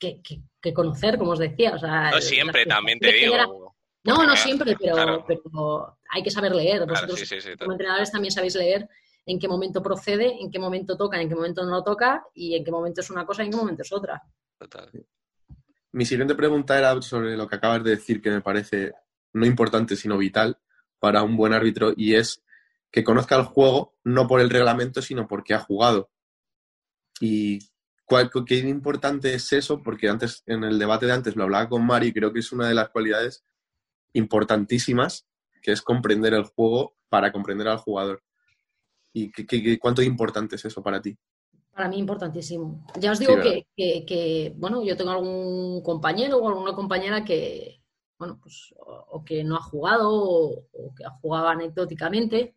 [0.00, 0.20] que,
[0.60, 1.74] que, conocer, como os decía.
[1.74, 3.76] O sea, no siempre, también te digo.
[4.02, 6.86] No, no siempre, pero, pero, hay que saber leer.
[6.86, 7.22] Vosotros,
[7.58, 8.88] como entrenadores, también sabéis leer
[9.26, 12.64] en qué momento procede, en qué momento toca, en qué momento no toca y en
[12.64, 14.22] qué momento es una cosa y en qué momento es otra.
[14.58, 14.90] Total.
[15.92, 18.92] Mi siguiente pregunta era sobre lo que acabas de decir, que me parece
[19.34, 20.58] no importante, sino vital
[20.98, 22.42] para un buen árbitro, y es
[22.90, 26.10] que conozca el juego no por el reglamento, sino porque ha jugado.
[27.20, 27.69] Y
[28.46, 32.12] qué importante es eso, porque antes, en el debate de antes lo hablaba con Mari,
[32.12, 33.44] creo que es una de las cualidades
[34.12, 35.26] importantísimas,
[35.62, 38.22] que es comprender el juego para comprender al jugador.
[39.12, 41.16] ¿Y qué, cuánto importante es eso para ti?
[41.72, 42.84] Para mí importantísimo.
[42.98, 43.36] Ya os digo
[43.76, 47.80] que, bueno, yo tengo algún compañero o alguna compañera que,
[48.18, 52.54] bueno, pues, o, que no ha jugado o, que ha jugado anecdóticamente,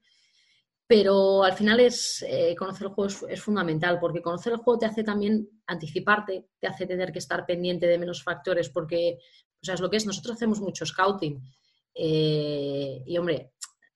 [0.93, 4.85] pero al final es eh, conocer el juego es, fundamental, porque conocer el juego te
[4.85, 9.17] hace también anticiparte, te hace tener que estar pendiente de menos factores, porque,
[9.59, 11.41] o sea, es lo que es, nosotros hacemos mucho scouting.
[11.95, 13.53] Eh, y hombre,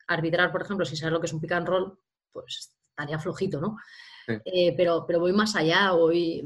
[0.08, 2.00] arbitrar, por ejemplo, si sabes lo que es un pick and roll,
[2.32, 3.78] pues estaría flojito, ¿no?
[4.28, 5.94] Eh, pero, pero voy más allá.
[5.94, 6.44] Hoy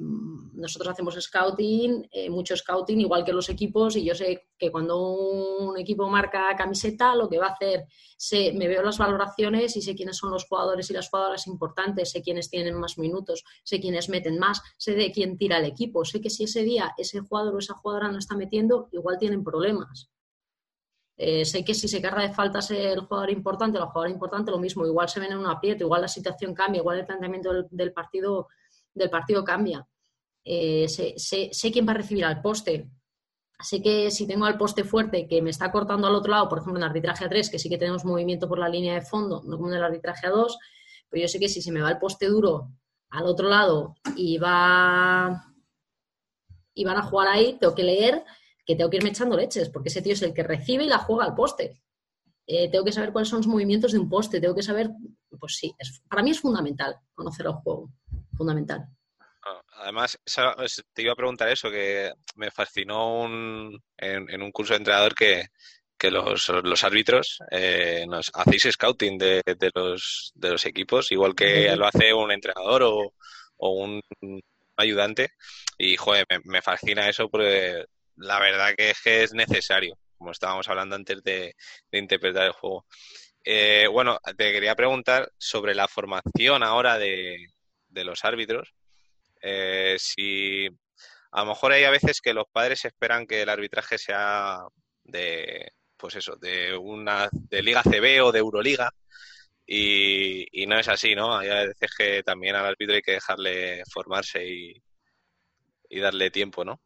[0.54, 5.02] nosotros hacemos scouting, eh, mucho scouting, igual que los equipos, y yo sé que cuando
[5.02, 9.82] un equipo marca camiseta, lo que va a hacer, sé, me veo las valoraciones y
[9.82, 13.80] sé quiénes son los jugadores y las jugadoras importantes, sé quiénes tienen más minutos, sé
[13.80, 17.20] quiénes meten más, sé de quién tira el equipo, sé que si ese día ese
[17.20, 20.12] jugador o esa jugadora no está metiendo, igual tienen problemas.
[21.24, 24.58] Eh, sé que si se carga de faltas el jugador importante, el jugador importante, lo
[24.58, 27.94] mismo, igual se ven en un aprieto, igual la situación cambia, igual el planteamiento del,
[27.94, 28.48] partido,
[28.92, 29.88] del partido cambia.
[30.44, 32.90] Eh, sé, sé, quién va a recibir al poste.
[33.60, 36.58] Sé que si tengo al poste fuerte que me está cortando al otro lado, por
[36.58, 39.44] ejemplo en arbitraje a 3, que sí que tenemos movimiento por la línea de fondo,
[39.46, 40.58] no como en el arbitraje a 2,
[41.08, 42.72] pero yo sé que si se me va el poste duro
[43.12, 45.54] al otro lado y va
[46.74, 48.24] y van a jugar ahí, tengo que leer
[48.72, 51.00] que tengo que irme echando leches, porque ese tío es el que recibe y la
[51.00, 51.82] juega al poste.
[52.48, 54.90] Eh, tengo que saber cuáles son los movimientos de un poste, tengo que saber,
[55.38, 55.76] pues sí,
[56.10, 57.92] para mí es fundamental conocer el juego,
[58.34, 58.88] fundamental.
[59.44, 60.18] Ah, además,
[60.94, 65.50] te iba a preguntar eso, que me fascinó en, un curso de entrenador que,
[66.10, 69.44] los, árbitros eh, nos hacéis scouting de,
[69.76, 73.14] los, de los equipos, igual que lo hace un entrenador o,
[73.58, 74.02] un
[74.78, 75.34] ayudante.
[75.78, 77.86] Y, joder, me fascina eso porque
[78.22, 81.56] la verdad que es que es necesario, como estábamos hablando antes de,
[81.92, 82.86] interpretar el juego.
[83.44, 87.48] Eh, bueno, te quería preguntar sobre la formación ahora de,
[87.90, 88.74] los árbitros.
[89.42, 90.68] Eh, si
[91.32, 94.60] a lo mejor hay a veces que los padres esperan que el arbitraje sea
[95.04, 98.92] de, pues eso, de una de Liga CB o de Euroliga.
[99.66, 101.38] Y, no es así, ¿no?
[101.38, 106.82] Hay a veces que también al árbitro hay que dejarle formarse y darle tiempo, ¿no?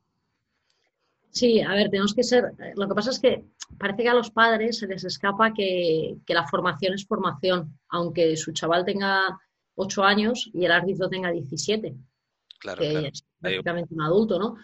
[1.35, 2.53] Sí, a ver, tenemos que ser.
[2.77, 3.43] Lo que pasa es que
[3.77, 8.53] parece que a los padres se les escapa que, la formación es formación, aunque su
[8.53, 9.37] chaval tenga
[9.75, 11.93] 8 años y el árbitro tenga 17,
[12.57, 14.55] claro, que es prácticamente un adulto, ¿no?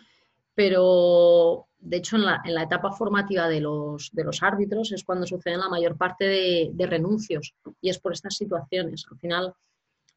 [0.56, 5.04] Pero, de hecho, en la, en la etapa formativa de los, de los, árbitros es
[5.04, 6.24] cuando suceden la mayor parte
[6.74, 9.06] de, renuncios y es por estas situaciones.
[9.12, 9.54] Al final,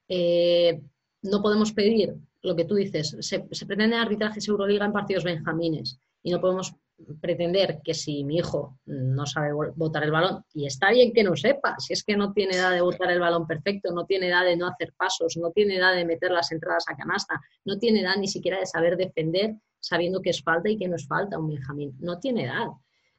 [0.06, 0.80] eh,
[1.22, 5.98] no podemos pedir lo que tú dices, se, se pretende arbitrajes Euroliga en partidos benjamines
[6.24, 6.74] y no podemos
[7.20, 11.36] pretender que si mi hijo no sabe botar el balón, y está bien que no
[11.36, 14.44] sepa, si es que no tiene edad de botar el balón perfecto, no tiene edad
[14.44, 18.00] de no hacer pasos, no tiene edad de meter las entradas a canasta, no tiene
[18.00, 21.38] edad ni siquiera de saber defender sabiendo que es falta y que no es falta
[21.38, 22.68] un Benjamín, no tiene edad.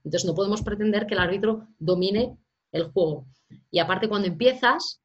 [0.03, 2.37] Entonces no podemos pretender que el árbitro domine
[2.71, 3.27] el juego.
[3.69, 4.99] Y aparte cuando empiezas,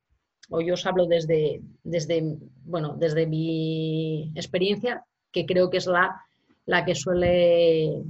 [0.48, 6.22] o yo os hablo desde, desde, bueno, desde mi experiencia, que creo que es la
[6.66, 8.02] la que suele,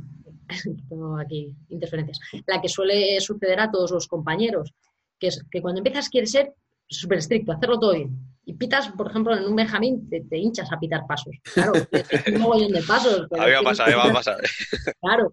[0.89, 4.73] tengo aquí interferencias, la que suele suceder a todos los compañeros,
[5.19, 6.55] que es que cuando empiezas quieres ser
[6.89, 8.19] súper estricto, hacerlo todo bien.
[8.45, 11.37] Y pitas, por ejemplo, en un Benjamín, te, hinchas a pitar pasos.
[11.55, 11.73] Claro,
[12.35, 13.29] un mogollón de pasos.
[13.39, 14.37] A mí va a pasar, a mí va a pasar.
[15.01, 15.31] Claro,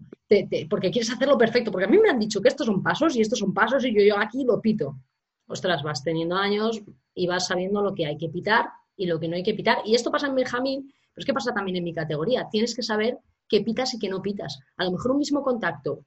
[0.70, 1.72] porque quieres hacerlo perfecto.
[1.72, 3.94] Porque a mí me han dicho que estos son pasos y estos son pasos y
[3.94, 5.00] yo, yo aquí lo pito.
[5.48, 6.80] Ostras, vas teniendo años
[7.14, 9.78] y vas sabiendo lo que hay que pitar y lo que no hay que pitar.
[9.84, 12.48] Y esto pasa en Benjamín pero es que pasa también en mi categoría.
[12.48, 14.60] Tienes que saber qué pitas y qué no pitas.
[14.76, 16.04] A lo mejor un mismo contacto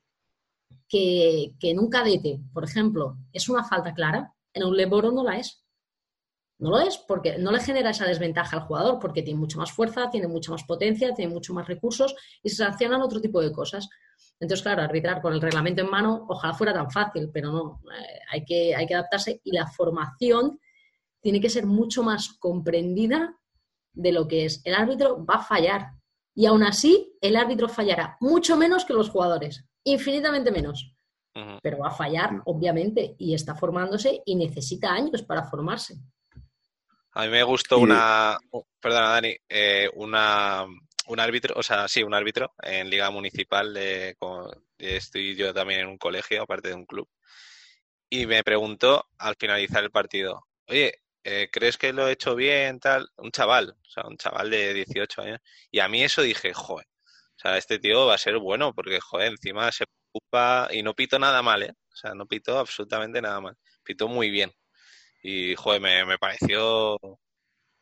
[0.88, 5.38] que, en un cadete, por ejemplo, es una falta clara, en un leboro no la
[5.38, 5.66] es.
[6.60, 9.74] No lo es porque no le genera esa desventaja al jugador porque tiene mucha más
[9.74, 13.52] fuerza, tiene mucha más potencia, tiene mucho más recursos y se sancionan otro tipo de
[13.52, 13.90] cosas.
[14.40, 18.20] Entonces, claro, arbitrar con el reglamento en mano, ojalá fuera tan fácil, pero no, eh,
[18.32, 20.58] hay, que, hay que adaptarse y la formación
[21.20, 23.36] tiene que ser mucho más comprendida
[23.94, 24.62] de lo que es.
[24.66, 25.94] El árbitro va a fallar.
[26.34, 30.96] Y aún así, el árbitro fallará mucho menos que los jugadores, infinitamente menos.
[31.62, 35.96] Pero va a fallar, obviamente, y está formándose y necesita años para formarse.
[37.14, 40.66] A mí me gustó una, oh, perdona Dani, eh, una,
[41.08, 44.16] un árbitro, o sea, sí, un árbitro en Liga Municipal, de,
[44.78, 47.10] estoy yo también en un colegio, aparte de un club,
[48.10, 52.80] y me preguntó al finalizar el partido, oye, eh, ¿crees que lo he hecho bien?
[52.80, 55.40] Tal, un chaval, o sea, un chaval de 18 años.
[55.70, 59.00] Y a mí eso dije, joder, o sea, este tío va a ser bueno porque,
[59.00, 61.72] joder, encima se preocupa y no pito nada mal, ¿eh?
[61.72, 63.58] O sea, no pito absolutamente nada mal.
[63.84, 64.52] Pito muy bien.
[65.24, 66.98] Y, joder, me, me pareció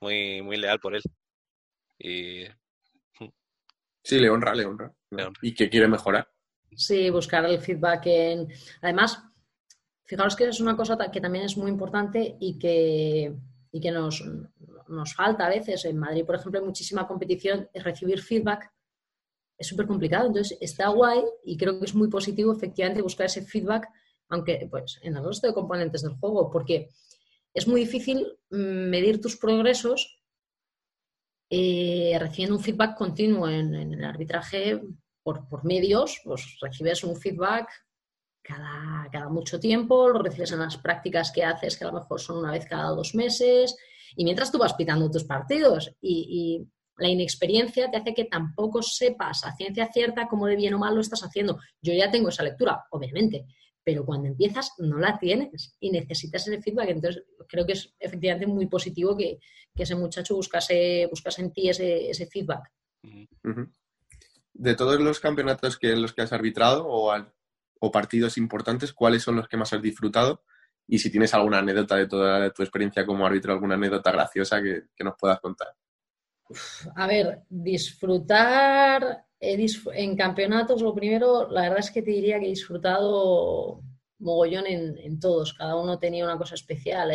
[0.02, 1.02] muy, muy leal por él.
[1.98, 2.46] Y...
[4.04, 4.94] Sí, le honra, le honra.
[5.42, 6.30] Y que quiere mejorar.
[6.76, 8.48] Sí, buscar el feedback en...
[8.82, 9.22] Además,
[10.10, 13.32] Fijaros que es una cosa que también es muy importante y que,
[13.72, 14.24] que nos,
[15.16, 15.86] falta a veces.
[15.86, 17.70] En Madrid, por ejemplo, hay muchísima competición.
[17.76, 18.72] Recibir feedback
[19.56, 20.26] es súper complicado.
[20.26, 23.88] Entonces, está guay y creo que es muy positivo efectivamente buscar ese feedback,
[24.30, 26.90] aunque pues en el resto de componentes del juego, porque
[27.54, 30.24] es muy difícil mm, medir tus progresos
[31.52, 34.82] eh, recibiendo un feedback continuo en, el arbitraje
[35.22, 37.70] por, por, medios, pues recibes un feedback
[38.42, 42.38] cada, mucho tiempo, lo recibes en las prácticas que haces, que a lo mejor son
[42.38, 43.76] una vez cada dos meses,
[44.16, 46.68] y mientras tú vas pitando tus partidos y,
[46.98, 50.94] la inexperiencia te hace que tampoco sepas a ciencia cierta cómo de bien o mal
[50.94, 51.58] lo estás haciendo.
[51.82, 53.46] Yo ya tengo esa lectura, obviamente,
[53.82, 56.90] pero cuando empiezas no la tienes y necesitas ese feedback.
[56.90, 59.40] Entonces, creo que es efectivamente muy positivo que,
[59.76, 62.70] ese muchacho buscase, buscase en ti ese, ese feedback.
[64.54, 67.14] De todos los campeonatos que, en los que has arbitrado o,
[67.80, 70.44] o partidos importantes, ¿cuáles son los que más has disfrutado?
[70.88, 75.04] Y si tienes alguna anécdota de toda tu experiencia como árbitro, alguna anécdota graciosa que,
[75.04, 75.70] nos puedas contar.
[76.96, 82.50] A ver, disfrutar en campeonatos, lo primero, la verdad es que te diría que he
[82.50, 83.82] disfrutado
[84.18, 85.54] mogollón en, todos.
[85.54, 87.12] Cada uno tenía una cosa especial.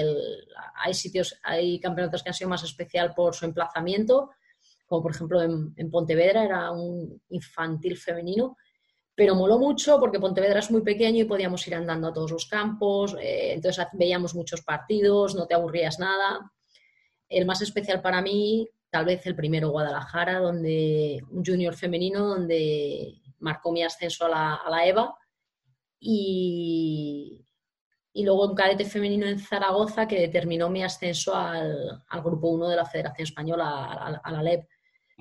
[0.77, 4.31] hay sitios, hay campeonatos que han sido más especial por su emplazamiento,
[4.87, 8.57] como por ejemplo en, en Pontevedra era un infantil femenino
[9.15, 12.47] pero moló mucho porque Pontevedra es muy pequeño y podíamos ir andando a todos los
[12.47, 16.51] campos, eh, entonces veíamos muchos partidos, no te aburrías nada.
[17.29, 23.21] El más especial para mí, tal vez el primero Guadalajara, donde un junior femenino, donde
[23.39, 24.29] marcó mi ascenso a
[24.69, 25.17] la, EVA,
[26.01, 27.45] y,
[28.13, 32.77] y, luego un cadete femenino en Zaragoza que determinó mi ascenso al, grupo 1 de
[32.77, 34.69] la Federación Española, a, la LEP.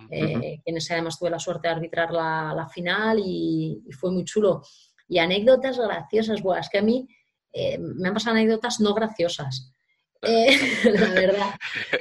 [0.10, 4.64] Eh, en ese además tuve la suerte de arbitrar la, final y, fue muy chulo.
[5.08, 7.08] Y anécdotas graciosas, bueno, es que a mí
[7.52, 9.70] eh, me han pasado anécdotas no graciosas.
[10.26, 11.54] Eh, la verdad,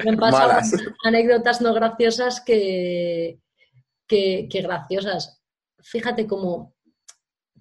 [0.05, 0.61] me han pasado
[1.03, 3.41] anécdotas no graciosas que,
[4.07, 5.43] que, graciosas.
[5.81, 6.77] Fíjate cómo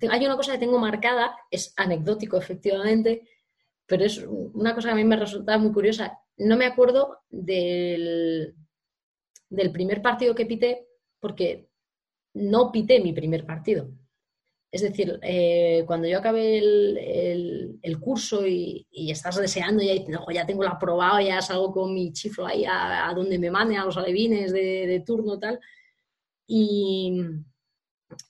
[0.07, 3.27] hay una cosa que tengo marcada, es anecdótico efectivamente,
[3.87, 6.19] pero es una cosa que a mí me resulta muy curiosa.
[6.37, 8.55] No me acuerdo del,
[9.51, 10.87] del primer partido que pité
[11.19, 11.69] porque
[12.33, 13.91] no pité mi primer partido.
[14.71, 19.93] Es decir, eh, cuando yo acabé el, curso y, estás deseando, ya,
[20.33, 23.83] ya tengo la aprobado, ya salgo con mi chiflo ahí a, donde me mande, a
[23.83, 25.59] los alevines de, de turno tal,
[26.47, 27.21] y,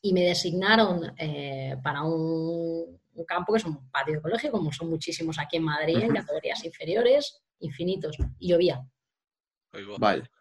[0.01, 4.89] y me designaron eh, para un, campo que es un patio de colegio, como son
[4.89, 8.83] muchísimos aquí en Madrid, en categorías inferiores, infinitos, y llovía.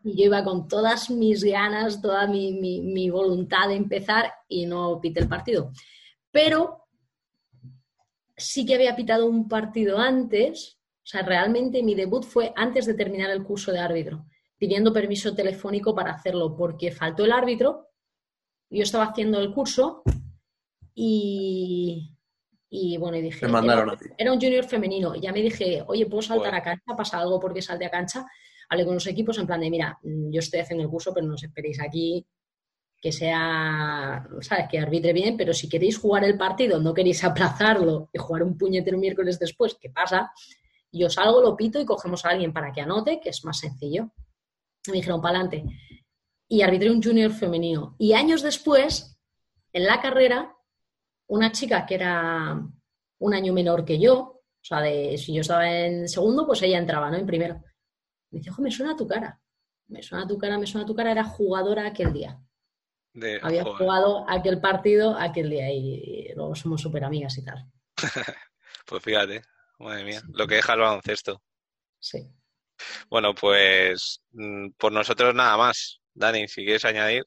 [0.02, 5.20] Y yo iba con todas mis ganas, toda mi, voluntad de empezar y no pité
[5.20, 5.72] el partido.
[6.30, 6.86] Pero
[8.36, 12.94] sí que había pitado un partido antes, o sea, realmente mi debut fue antes de
[12.94, 14.26] terminar el curso de árbitro,
[14.58, 17.88] pidiendo permiso telefónico para hacerlo, porque faltó el árbitro,
[18.68, 20.02] yo estaba haciendo el curso
[20.94, 22.16] y,
[22.98, 26.62] bueno, y dije, era, un junior femenino, y ya me dije, oye, ¿puedo saltar a
[26.62, 26.96] cancha?
[26.96, 28.26] ¿Pasa algo porque salte a cancha?
[28.70, 31.26] Hablé con los equipos en plan de, mira, mm, yo estoy haciendo el curso, pero
[31.26, 32.26] no os esperéis aquí
[33.00, 34.68] que sea, ¿sabes?
[34.70, 38.56] Que arbitre bien, pero si queréis jugar el partido, no queréis aplazarlo y jugar un
[38.56, 40.30] puñetero miércoles después, ¿qué pasa?
[40.92, 44.12] Yo salgo, lo pito y cogemos a alguien para que anote, que es más sencillo.
[44.88, 45.64] me dijeron, para adelante.
[46.48, 47.96] Y arbitré un junior femenino.
[47.98, 49.18] Y años después,
[49.72, 50.54] en la carrera,
[51.28, 52.60] una chica que era
[53.18, 56.78] un año menor que yo, o sea, de, si yo estaba en segundo, pues ella
[56.78, 57.16] entraba, ¿no?
[57.16, 57.62] En primero.
[58.30, 59.40] Me dice, ojo, me suena tu cara.
[59.88, 61.10] Me suena tu cara, me suena tu cara.
[61.10, 62.40] Era jugadora aquel día.
[63.42, 67.66] Había jugado aquel partido aquel día y luego somos súper amigas y tal.
[68.86, 69.42] pues fíjate,
[69.78, 71.42] madre mía, lo que deja el baloncesto.
[71.98, 72.30] Sí.
[73.08, 76.00] Bueno, pues mm, por nosotros nada más.
[76.14, 77.24] Dani, si quieres añadir.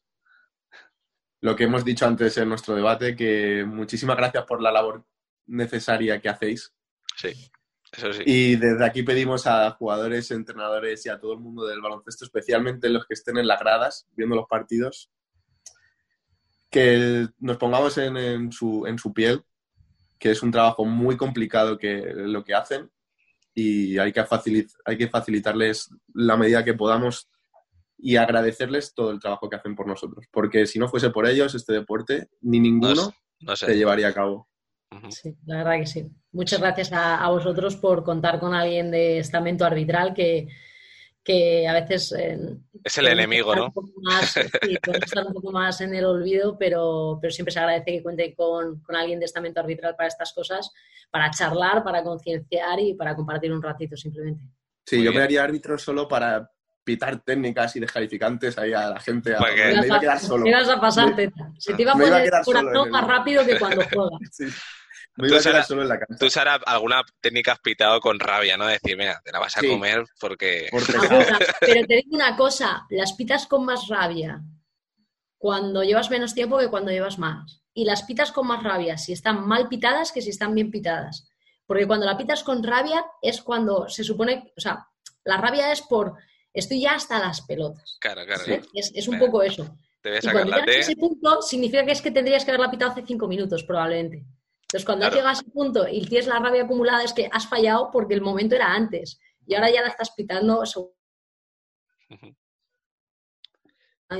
[1.42, 5.06] Lo que hemos dicho antes en nuestro debate, que muchísimas gracias por la labor
[5.48, 6.74] necesaria que hacéis.
[7.18, 7.52] Sí.
[8.26, 12.90] Y desde aquí pedimos a jugadores, entrenadores y a todo el mundo del baloncesto, especialmente
[12.90, 15.12] los que estén en las gradas viendo los partidos,
[16.70, 19.44] que nos pongamos en, su, en su piel,
[20.18, 22.90] que es un trabajo muy complicado que lo que hacen
[23.54, 24.26] y hay que,
[24.86, 27.30] hay que facilitarles la medida que podamos
[28.00, 31.54] y agradecerles todo el trabajo que hacen por nosotros, porque si no fuese por ellos,
[31.54, 33.14] este deporte ni ninguno
[33.56, 34.50] se llevaría a cabo.
[35.10, 36.12] Sí, la verdad que sí.
[36.32, 40.48] Muchas gracias a, vosotros por contar con alguien de estamento arbitral que,
[41.24, 42.14] que a veces...
[42.18, 42.38] Eh,
[42.84, 43.74] es el enemigo, ¿no?
[44.24, 48.04] sí, puede estar un poco más en el olvido, pero, pero siempre se agradece que
[48.04, 50.72] cuente con, con, alguien de estamento arbitral para estas cosas,
[51.10, 54.44] para charlar, para concienciar y para compartir un ratito simplemente.
[54.86, 56.50] Sí, yo me haría árbitro solo para
[56.84, 59.36] pitar técnicas y descalificantes ahí a la gente.
[59.36, 59.40] A...
[59.40, 60.46] Me iba a quedar solo.
[60.46, 61.16] ibas a pasar,
[61.58, 64.20] Se te iba a poner corazón más rápido que cuando juegas.
[64.32, 64.46] sí.
[65.16, 66.18] Tú, Sara, solo en la cancha.
[66.20, 68.68] tú, Sara, alguna técnica has pitado con rabia, ¿no?
[68.68, 70.70] Decir, mira, te la vas a comer porque...
[71.60, 74.42] pero te digo una cosa, las pitas con más rabia
[75.44, 77.62] cuando llevas menos tiempo que cuando llevas más.
[77.74, 81.28] Y las pitas con más rabia si están mal pitadas que si están bien pitadas.
[81.66, 84.88] Porque cuando la pitas con rabia es cuando se supone, o sea,
[85.26, 86.14] la rabia es por,
[86.54, 87.98] estoy ya hasta las pelotas.
[88.00, 88.42] Claro, claro.
[88.74, 89.78] Es, un poco eso.
[90.02, 93.28] Te y cuando ese punto significa que es que tendrías que haberla pitado hace cinco
[93.28, 94.24] minutos, probablemente.
[94.74, 97.48] Entonces, cuando has llegado a ese punto y tienes la rabia acumulada, es que has
[97.48, 99.20] fallado porque el momento era antes.
[99.46, 100.64] Y ahora ya la estás pitando.
[102.10, 102.36] Y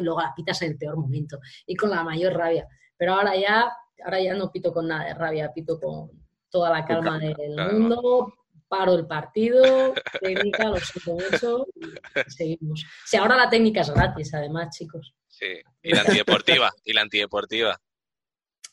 [0.02, 2.68] luego la pitas en el peor momento y con la mayor rabia.
[2.96, 3.76] Pero ahora ya,
[4.06, 6.12] ahora ya no pito con nada de rabia, pito con
[6.52, 8.32] toda la calma del mundo,
[8.68, 12.86] paro el partido, técnica, lo siento mucho, y seguimos.
[13.06, 15.16] Si ahora la técnica es gratis, además, chicos.
[15.28, 17.82] Sí, y la antideportiva, y la antideportiva.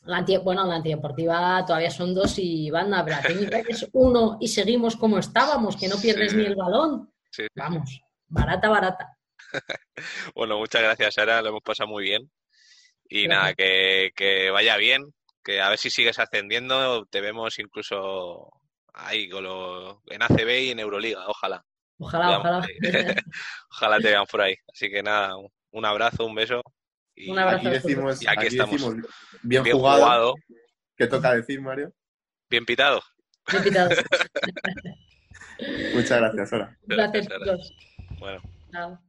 [0.03, 4.47] La bueno, la antideportiva todavía son dos y banda, pero la técnica es uno y
[4.47, 7.13] seguimos como estábamos, que no pierdes ni el balón.
[7.55, 9.17] Vamos, barata, barata.
[10.35, 12.31] bueno, muchas gracias, Sara, lo hemos pasado muy bien.
[13.07, 18.49] Y nada, que, que vaya bien, que a ver si sigues ascendiendo, te vemos incluso
[18.93, 21.63] ahí con en ACB y en Euroliga, ojalá.
[21.99, 22.67] Ojalá, ojalá.
[23.69, 24.55] ojalá te vean por ahí.
[24.73, 25.35] Así que nada,
[25.71, 26.61] un abrazo, un beso.
[27.15, 27.67] Y un abrazo.
[27.67, 28.95] Aquí decimos, y aquí, estamos.
[29.43, 30.35] bien, jugado.
[30.95, 31.93] ¿Qué toca decir, Mario?
[32.49, 33.01] Bien pitado.
[33.51, 33.89] Bien pitado.
[35.93, 36.77] Muchas gracias, Sora.
[36.83, 37.73] Gracias, chicos.
[38.19, 39.01] Bueno.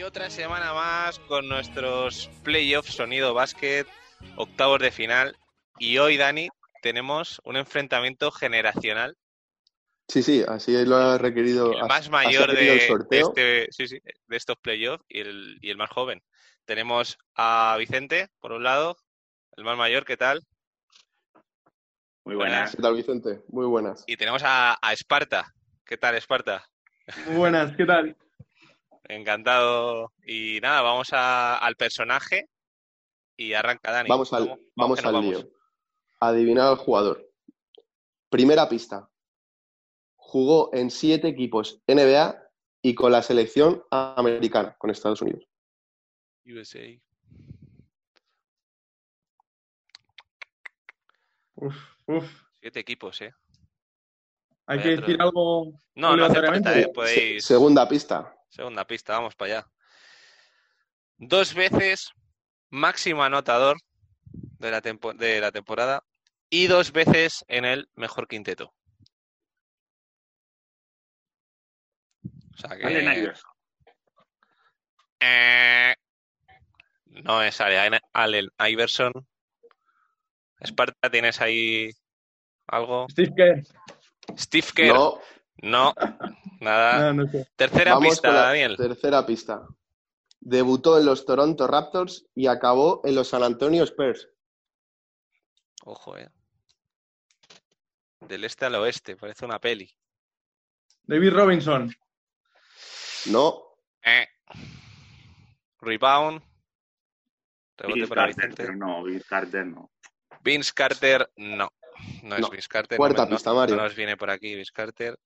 [0.00, 0.08] Chao.
[0.08, 3.86] otra semana más con nuestros playoffs Sonido Básquet,
[4.36, 5.36] octavos de final.
[5.78, 6.48] Y hoy, Dani,
[6.82, 9.16] tenemos un enfrentamiento generacional.
[10.08, 11.72] Sí, sí, así lo ha requerido.
[11.72, 13.68] El más mayor de, este,
[14.26, 16.22] de estos playoffs y el, y el más joven.
[16.64, 18.96] Tenemos a Vicente, por un lado,
[19.56, 20.42] el más mayor, ¿qué tal?
[22.24, 22.74] Muy buenas.
[22.74, 23.42] ¿Qué tal, Vicente?
[23.48, 24.04] Muy buenas.
[24.06, 25.52] Y tenemos a, a Esparta.
[25.84, 26.64] ¿Qué tal, Esparta?
[27.26, 28.16] Muy buenas, ¿qué tal?
[29.10, 30.12] Encantado.
[30.24, 32.48] Y nada, vamos al personaje
[33.36, 34.08] y arranca Dani.
[34.08, 35.50] Vamos al, vamos, al lío.
[36.20, 37.28] Adivinar al jugador.
[38.28, 39.10] Primera pista.
[40.14, 42.40] Jugó en siete equipos NBA
[42.82, 45.44] y con la selección americana, con Estados Unidos.
[46.46, 46.86] USA.
[51.56, 52.44] Uf, uf.
[52.60, 53.34] Siete equipos, ¿eh?
[54.66, 55.72] Hay que decir algo.
[55.96, 56.88] No, no hace falta, ¿eh?
[56.94, 57.44] Podéis...
[57.44, 58.36] Segunda pista.
[58.50, 59.70] Segunda pista, vamos para allá.
[61.16, 62.10] Dos veces
[62.68, 63.78] máximo anotador
[64.58, 66.04] de la, de la temporada
[66.50, 68.74] y dos veces en el mejor quinteto.
[72.52, 73.32] O sea que...
[75.20, 75.94] Eh,
[77.06, 79.12] no es Allen Iverson.
[80.58, 81.90] Esparta, ¿tienes ahí
[82.66, 83.06] algo?
[83.10, 83.62] Steve Kerr.
[84.36, 84.94] Steve Kerr.
[84.94, 85.20] No.
[85.62, 85.94] No,
[86.60, 87.14] nada.
[87.56, 88.76] Tercera pista, Daniel.
[88.76, 89.66] Tercera pista.
[90.40, 94.28] Debutó en los Toronto Raptors y acabó en los San Antonio Spurs.
[95.84, 96.30] Ojo, eh.
[98.20, 99.90] Del este al oeste, parece una peli.
[101.02, 101.94] David Robinson.
[103.26, 103.76] No.
[104.02, 104.26] Eh.
[105.80, 106.42] Rebound.
[107.86, 109.90] Vince Carter, no, Vince Carter no.
[110.42, 111.72] Vince Carter, no.
[112.22, 112.98] No es Vince Carter.
[112.98, 113.76] Cuarta pista, Mario.
[113.76, 115.18] No nos viene por aquí Vince Carter.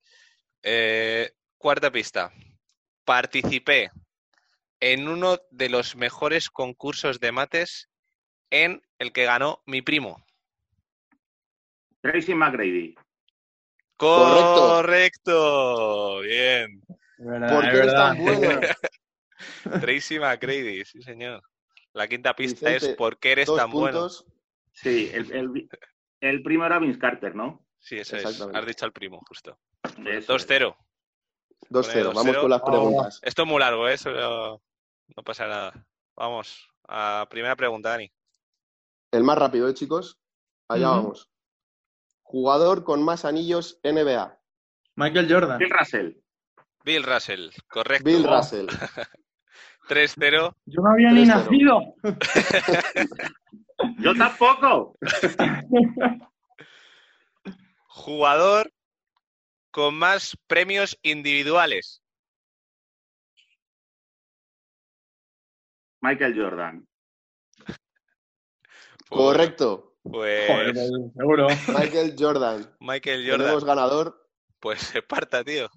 [0.62, 2.33] Eh, cuarta pista.
[3.05, 3.91] Participé
[4.81, 7.89] en uno de los mejores concursos de mates
[8.51, 10.25] en el que ganó mi primo.
[12.01, 12.95] Tracy McGrady.
[13.97, 15.41] Correcto.
[16.20, 16.83] Bien.
[17.16, 18.61] ¿Por qué tan bueno?
[19.81, 21.43] Tracy McGrady, sí señor.
[21.95, 24.09] La quinta pista es ¿por qué eres tan bueno?
[24.72, 25.68] Sí, el, el,
[26.43, 27.66] primo era Vince Carter, ¿no?
[27.79, 28.41] Sí, eso es.
[28.41, 29.59] Has dicho al primo, justo.
[29.83, 30.77] 2-0.
[31.70, 33.20] 2-0, vamos con las preguntas.
[33.22, 33.97] Esto es muy largo, ¿eh?
[34.05, 35.87] no pasa nada.
[36.16, 38.11] Vamos a primera pregunta, Dani.
[39.11, 40.18] El más rápido, ¿eh, chicos?
[40.68, 41.31] Allá vamos.
[42.22, 44.41] Jugador con más anillos NBA.
[44.97, 45.59] Michael Jordan.
[45.59, 46.12] Bill Russell.
[46.85, 48.05] Bill Russell, correcto.
[48.05, 48.66] Bill Russell.
[49.89, 50.55] 3-0.
[50.66, 51.95] Yo no había ni nacido.
[53.99, 54.97] Yo tampoco.
[57.89, 58.72] Jugador
[59.70, 62.01] con más premios individuales?
[66.01, 66.87] Michael Jordan.
[69.09, 69.97] Correcto.
[70.03, 70.49] Pues.
[71.16, 71.49] seguro.
[71.68, 72.76] Michael Jordan.
[72.78, 73.41] Michael Jordan.
[73.41, 74.28] Tenemos ganador.
[74.61, 75.68] Pues se parta, tío.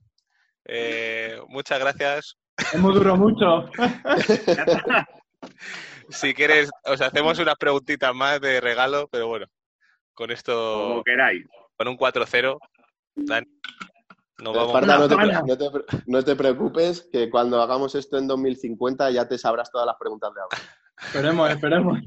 [0.66, 2.38] Eh, muchas gracias.
[2.74, 3.70] Hemos durado mucho.
[6.10, 9.46] Si quieres, os hacemos unas preguntitas más de regalo, pero bueno,
[10.14, 10.54] con esto.
[10.90, 11.46] Como queráis.
[11.76, 12.58] Con un 4-0.
[14.40, 18.28] No, Esparta, vamos, no, te, no te- no te preocupes, que cuando hagamos esto en
[18.28, 20.58] 2050 ya te sabrás todas las preguntas de ahora.
[21.02, 22.00] Esperemos, esperemos.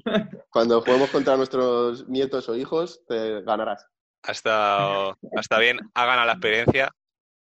[0.51, 3.84] Cuando juguemos contra nuestros nietos o hijos, te ganarás.
[4.22, 6.90] hasta, hasta bien, ha ganado la experiencia.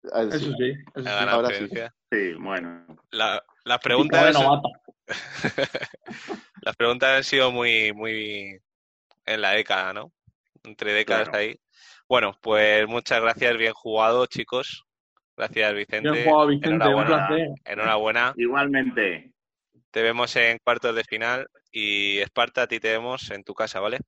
[0.05, 0.53] Eh, Eso sí.
[0.57, 0.71] sí.
[0.95, 1.19] Eso Ha sí.
[1.19, 1.93] ganado la experiencia.
[2.11, 2.85] Sí, bueno.
[3.11, 4.35] La- las preguntas.
[6.61, 8.57] las preguntas han sido muy, muy
[9.25, 10.11] en la década, ¿no?
[10.63, 11.39] Entre décadas Claro.
[11.39, 11.59] ahí.
[12.07, 14.83] Bueno, pues muchas gracias, bien jugado, chicos.
[15.35, 16.11] Gracias, Vicente.
[16.11, 16.69] Bien jugado, Vicente.
[16.69, 17.27] Un Enhorabuena.
[17.27, 17.47] placer.
[17.65, 18.33] Enhorabuena.
[18.37, 19.31] Igualmente.
[19.91, 23.79] Te vemos en cuartos de final y Esparta, a ti te vemos en tu casa,
[23.79, 23.99] ¿vale?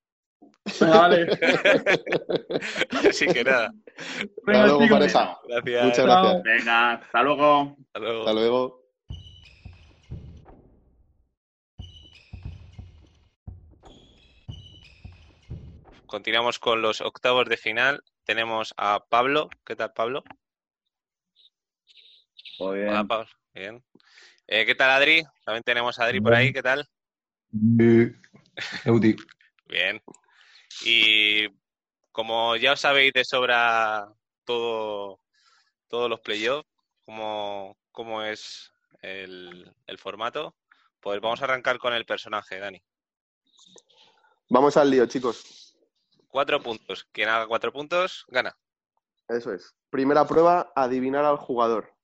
[0.79, 1.27] Vale.
[3.09, 4.99] Así que nada, Hasta Venga, luego, chicos.
[4.99, 5.37] pareja.
[5.47, 5.85] gracias.
[5.85, 6.43] Muchas gracias.
[6.43, 7.75] Venga, hasta luego.
[7.87, 8.19] Hasta luego.
[8.21, 8.84] Hasta luego.
[16.07, 18.03] Continuamos con los octavos de final.
[18.25, 19.49] Tenemos a Pablo.
[19.65, 20.23] ¿Qué tal, Pablo?
[22.59, 22.89] Muy bien.
[22.89, 23.29] Hola, Pablo.
[23.53, 23.83] Bien.
[24.47, 25.23] Eh, ¿Qué tal, Adri?
[25.43, 26.53] También tenemos a Adri por ahí.
[26.53, 26.87] ¿Qué tal?
[28.85, 29.15] Euti.
[29.67, 30.01] Bien.
[30.85, 31.47] Y
[32.11, 34.07] como ya os sabéis de sobra
[34.43, 35.19] todo,
[35.87, 36.69] todos los playoffs,
[37.03, 40.55] cómo, cómo es el, el formato,
[40.99, 42.81] pues vamos a arrancar con el personaje, Dani.
[44.49, 45.64] Vamos al lío, chicos.
[46.35, 47.07] Cuatro puntos.
[47.13, 48.57] Quien haga cuatro puntos, gana.
[49.29, 49.73] Eso es.
[49.89, 51.95] Primera prueba, adivinar al jugador.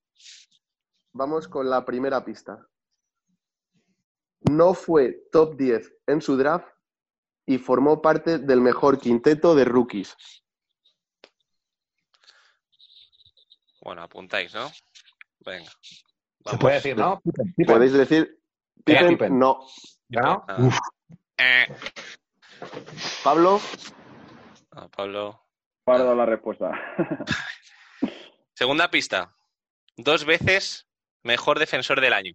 [1.12, 2.66] Vamos con la primera pista.
[4.50, 6.66] No fue top 10 en su draft
[7.46, 10.16] y formó parte del mejor quinteto de rookies.
[13.82, 14.72] Bueno, apuntáis, ¿no?
[15.42, 15.70] Venga.
[16.46, 17.20] Se puede decir, ¿no?
[17.20, 17.76] Pippen, Pippen.
[17.76, 18.40] Podéis decir
[18.86, 19.38] Pippen, Pippen.
[19.38, 19.60] no.
[20.16, 20.56] Ah.
[20.58, 20.80] Uf.
[21.38, 21.68] Eh.
[23.26, 23.60] Pablo,
[24.72, 25.42] Ah, Pablo.
[25.86, 26.72] Guardo la respuesta.
[28.54, 29.36] Segunda pista.
[29.98, 30.88] Dos veces
[31.24, 32.34] mejor defensor del año.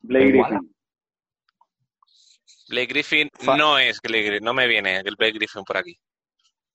[0.00, 0.26] Blake.
[0.32, 0.74] Griffin.
[2.68, 5.98] Blake Griffin Fa- no es Blake Griffin, no me viene el Blake Griffin por aquí.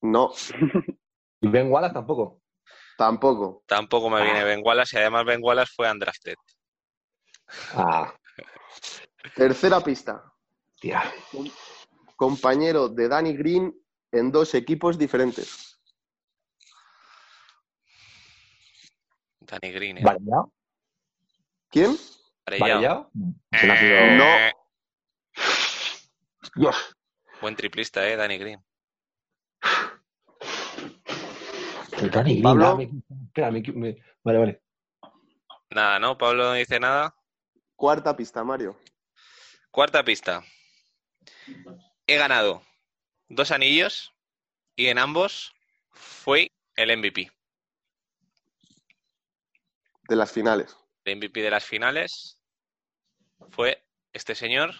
[0.01, 0.31] no.
[1.41, 2.41] Y Ben Wallace tampoco.
[2.97, 3.63] Tampoco.
[3.65, 6.35] Tampoco me viene Ben Wallace y además Ben Wallace fue undrafted.
[7.73, 8.13] Ah,
[9.35, 10.23] Tercera pista.
[10.79, 11.03] tía.
[12.15, 13.73] Compañero de Danny Green
[14.11, 15.79] en dos equipos diferentes.
[19.41, 19.97] Danny Green.
[19.97, 20.01] ¿eh?
[20.03, 20.53] ¿Varellao?
[21.69, 21.97] ¿Quién?
[22.45, 23.11] Varellao.
[23.11, 23.11] ¿Varellao?
[23.51, 24.25] Eh, No.
[26.55, 26.95] Dios.
[27.41, 28.15] Buen triplista, ¿eh?
[28.15, 28.63] Danny Green.
[32.01, 32.77] El Danny Green, Pablo.
[32.77, 32.89] me-
[33.25, 34.61] espera, me- me- Vale, vale.
[35.71, 36.17] Nada, ¿no?
[36.17, 37.13] Pablo no dice nada.
[37.75, 38.77] Cuarta pista, Mario.
[39.71, 40.43] Cuarta pista.
[42.07, 42.63] He ganado
[43.27, 44.13] dos anillos
[44.75, 45.53] y en ambos
[45.89, 47.31] fue el MVP.
[50.07, 50.75] De las finales.
[51.05, 52.41] El MVP de las finales
[53.51, 54.73] fue este señor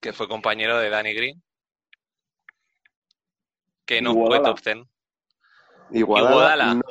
[0.00, 1.42] que fue compañero de Danny Green
[3.84, 4.86] que no fue top 10.
[5.90, 6.30] Igualada.
[6.30, 6.74] Iguodala.
[6.74, 6.82] No.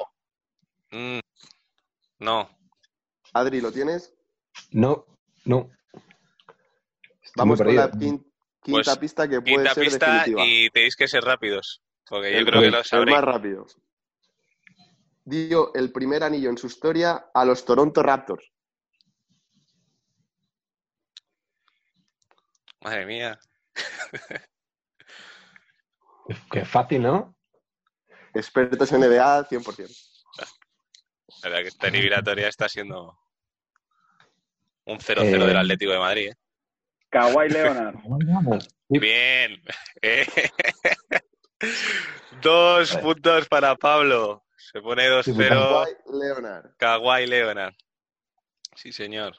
[0.91, 1.19] Mm,
[2.19, 2.58] no,
[3.33, 4.13] Adri, ¿lo tienes?
[4.71, 5.05] No,
[5.45, 5.69] no.
[7.21, 8.25] Estoy Vamos con la quinta
[8.61, 10.41] Pues, pista que puede quinta ser pista definitiva.
[10.45, 13.15] y tenéis que ser rápidos porque yo El- creo que lo sabréis.
[13.17, 13.65] más rápido.
[15.25, 18.51] Dio el primer anillo en su historia a los Toronto Raptors.
[22.81, 23.39] Madre mía.
[26.51, 27.35] Qué fácil, ¿no?
[28.33, 30.08] Expertos en NBA 100%.
[31.43, 33.17] La verdad que esta eliminatoria está siendo
[34.85, 35.47] un 0-0 Eh.
[35.47, 36.29] del Atlético de Madrid.
[36.31, 36.35] ¿eh?
[37.09, 37.95] Kawhi Leonard.
[38.89, 39.61] Bien.
[40.01, 40.25] Eh.
[42.41, 44.45] Dos puntos para Pablo.
[44.57, 45.47] Se pone 2-0.
[45.49, 46.75] Kawhi Leonard.
[46.77, 47.73] Kawhi Leonard.
[48.75, 49.35] Sí, señor.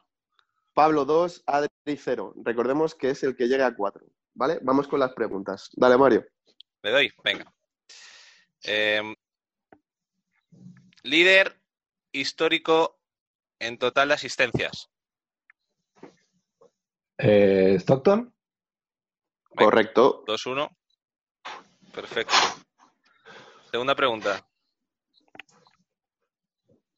[0.74, 2.34] Pablo 2, Adri 0.
[2.44, 4.04] Recordemos que es el que llegue a 4.
[4.34, 4.58] ¿Vale?
[4.62, 5.70] Vamos con las preguntas.
[5.72, 6.24] Dale, Mario.
[6.82, 7.52] Le doy, venga.
[8.64, 9.02] Eh,
[11.02, 11.59] líder
[12.12, 13.00] histórico
[13.58, 14.90] en total de asistencias.
[17.18, 18.34] Eh, Stockton.
[19.50, 19.64] Venga.
[19.64, 20.24] Correcto.
[20.26, 20.68] 2-1.
[21.92, 22.34] Perfecto.
[23.70, 24.46] Segunda pregunta.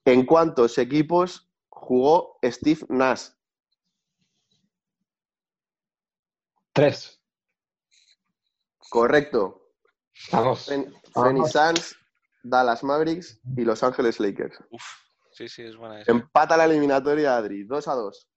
[0.04, 3.30] ¿En cuántos equipos jugó Steve Nash?
[6.72, 7.20] Tres.
[8.90, 9.70] Correcto.
[10.30, 10.70] Vamos.
[11.52, 11.96] Suns,
[12.42, 14.58] Dallas Mavericks y Los Ángeles Lakers.
[14.70, 14.82] Uf,
[15.32, 16.10] sí, sí, es buena esa.
[16.10, 17.64] Empata la eliminatoria, Adri.
[17.64, 18.28] 2 a 2.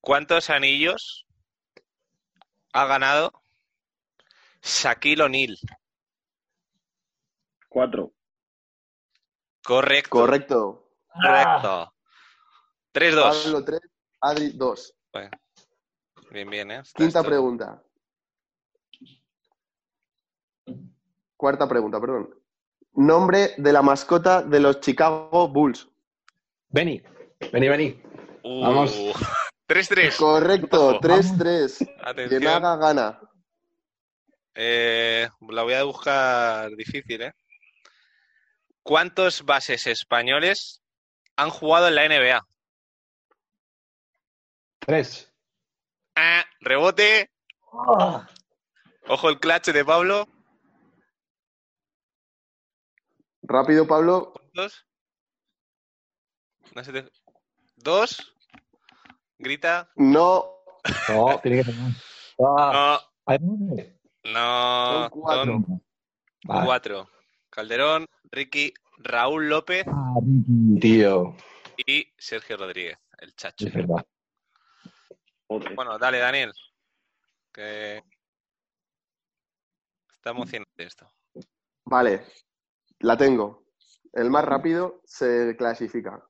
[0.00, 1.26] ¿Cuántos anillos
[2.72, 3.32] ha ganado
[4.62, 5.56] Shaquille O'Neal?
[7.68, 8.12] Cuatro.
[9.64, 10.10] Correcto.
[10.10, 10.88] Correcto.
[11.12, 11.94] Correcto.
[12.92, 13.42] 3-2.
[13.44, 13.80] Pablo 3,
[14.20, 14.94] Adri 2.
[16.30, 16.80] Bien, bien, ¿eh?
[16.80, 17.82] Está Quinta esto- pregunta.
[21.42, 22.32] Cuarta pregunta, perdón.
[22.92, 25.88] Nombre de la mascota de los Chicago Bulls.
[26.68, 27.02] Benny.
[27.52, 28.02] Benny, Benny.
[28.44, 28.96] Uh, Vamos.
[29.68, 30.16] 3-3.
[30.18, 31.00] Correcto, Ojo.
[31.00, 32.28] 3-3.
[32.28, 33.18] Quien haga gana.
[34.54, 37.32] Eh, la voy a buscar difícil, ¿eh?
[38.84, 40.80] ¿Cuántos bases españoles
[41.34, 42.46] han jugado en la NBA?
[44.78, 45.28] Tres.
[46.14, 47.32] Ah, rebote.
[49.08, 50.28] Ojo el clutch de Pablo.
[53.52, 54.32] Rápido, Pablo.
[56.74, 57.10] No se te-
[57.76, 58.34] ¿Dos?
[59.38, 59.90] Grita.
[59.96, 60.56] No,
[61.08, 61.92] No, tiene que tener.
[62.38, 63.56] Ah, No,
[64.24, 65.10] no.
[65.10, 65.44] Son cuatro.
[65.52, 65.80] Son
[66.44, 66.64] Vale.
[66.66, 67.10] cuatro.
[67.50, 71.36] Calderón, Ricky, Raúl López Ah, Ricky, tío.
[71.86, 73.66] y Sergio Rodríguez, el chacho.
[73.66, 74.06] Es verdad.
[75.74, 76.52] Bueno, dale, Daniel.
[77.52, 78.02] Que
[80.14, 81.06] está emocionante esto.
[81.84, 82.24] Vale,
[83.02, 83.64] la tengo.
[84.12, 86.24] El más rápido se clasifica.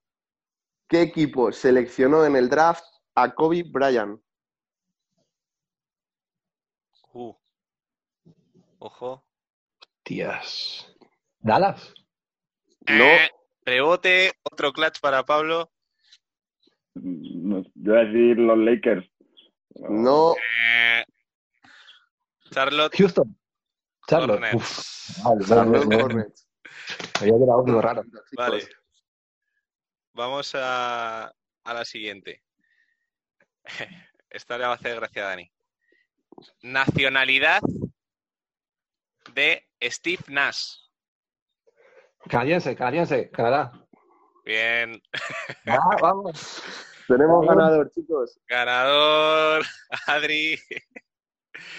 [0.89, 4.21] ¿Qué equipo seleccionó en el draft a Kobe Bryant?
[7.13, 7.35] Uh.
[8.79, 9.25] Ojo.
[10.03, 10.87] Tías.
[11.41, 11.95] Dallas.
[12.89, 13.05] No.
[13.05, 13.31] Eh,
[13.65, 15.71] rebote, otro clutch para Pablo.
[16.95, 19.07] No, yo voy a decir los Lakers.
[19.75, 21.05] No, Eh,
[22.51, 23.39] Charlotte Houston.
[24.09, 24.35] Charlotte.
[24.43, 24.55] Hornets.
[24.55, 25.25] Uf.
[25.25, 26.03] Vale, Charlotte vale, vale.
[26.03, 26.49] Hornets.
[27.21, 28.05] Había quedado algo raro.
[28.37, 28.69] Vale.
[30.15, 31.33] Vamos a,
[31.65, 32.43] a la siguiente.
[34.31, 35.51] Esta le va a hacer gracia a Dani.
[36.63, 37.61] Nacionalidad
[39.35, 40.77] de Steve Nash.
[42.29, 43.73] Canadiense, canadiense, Canadá.
[44.45, 45.01] Bien.
[45.67, 46.63] Ah, vamos.
[47.07, 48.39] Tenemos ganador, chicos.
[48.47, 49.65] Ganador,
[50.07, 50.59] Adri.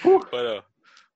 [0.04, 0.66] Bueno,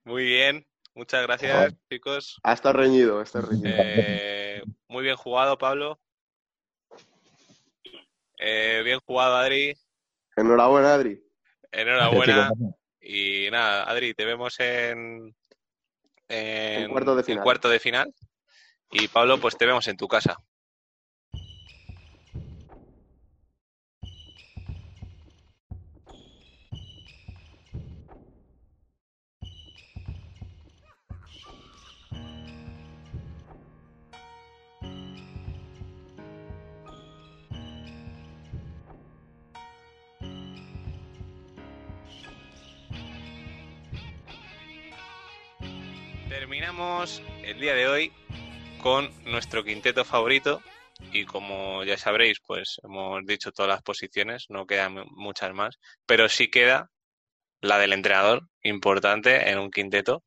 [0.05, 0.65] muy bien.
[0.97, 2.39] Muchas gracias, chicos.
[2.41, 3.69] Ha estado reñido, ha estado reñido.
[3.71, 5.99] Eh, muy bien jugado, Pablo.
[8.39, 9.75] Eh, bien jugado, Adri.
[10.35, 11.23] Enhorabuena, Adri.
[11.71, 12.35] Enhorabuena.
[12.49, 12.75] Gracias.
[12.99, 15.35] Y nada, Adri, te vemos en,
[16.29, 17.43] en, En cuartos de en final.
[17.43, 18.13] cuarto de final.
[18.89, 20.35] Y Pablo, pues te vemos en tu casa.
[46.67, 48.11] Terminamos el día de hoy
[48.81, 50.61] con nuestro quinteto favorito
[51.13, 56.27] y como ya sabréis, pues hemos dicho todas las posiciones, no quedan muchas más, pero
[56.27, 56.91] sí queda
[57.61, 60.25] la del entrenador, importante en un quinteto.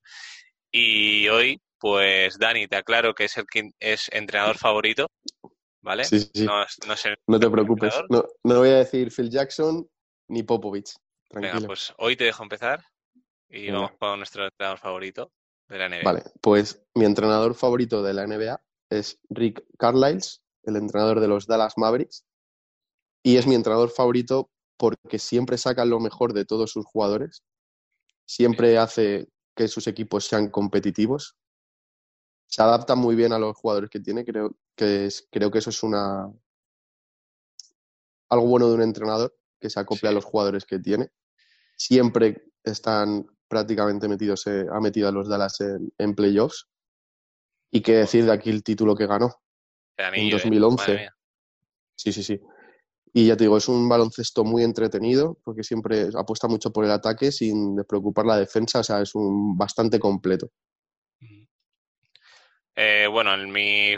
[0.72, 3.44] Y hoy, pues Dani, te aclaro que es el
[3.78, 5.10] es entrenador favorito,
[5.82, 6.04] ¿vale?
[6.04, 6.44] Sí, sí, sí.
[6.46, 7.16] No, no sé.
[7.26, 7.94] No te preocupes.
[8.08, 9.86] No, no voy a decir Phil Jackson
[10.28, 10.94] ni Popovich.
[11.34, 11.66] Venga, Tranquilo.
[11.66, 12.82] pues hoy te dejo empezar
[13.50, 13.74] y Venga.
[13.74, 15.30] vamos con nuestro entrenador favorito
[15.70, 16.02] de la NBA.
[16.04, 18.60] Vale, pues mi entrenador favorito de la NBA
[18.90, 22.24] es Rick Carlisle, el entrenador de los Dallas Mavericks.
[23.22, 27.42] Y es mi entrenador favorito porque siempre saca lo mejor de todos sus jugadores.
[28.24, 31.36] Siempre hace que sus equipos sean competitivos.
[32.46, 34.24] Se adapta muy bien a los jugadores que tiene.
[34.24, 36.30] Creo que, es- creo que eso es una
[38.30, 41.10] algo bueno de un entrenador, que se acopla a los jugadores que tiene.
[41.76, 46.68] Siempre están prácticamente metidos, eh, ha metido a los Dallas en, en playoffs.
[47.72, 49.34] Y qué decir de aquí el título que ganó.
[49.98, 50.30] ¿eh?
[50.30, 50.82] 2011.
[50.82, 51.16] Madre mía.
[51.96, 52.40] Sí, sí, sí.
[53.12, 56.92] Y ya te digo, es un baloncesto muy entretenido porque siempre apuesta mucho por el
[56.92, 58.78] ataque sin despreocupar la defensa.
[58.78, 60.50] O sea, es un bastante completo.
[62.76, 63.96] Eh, bueno, en mi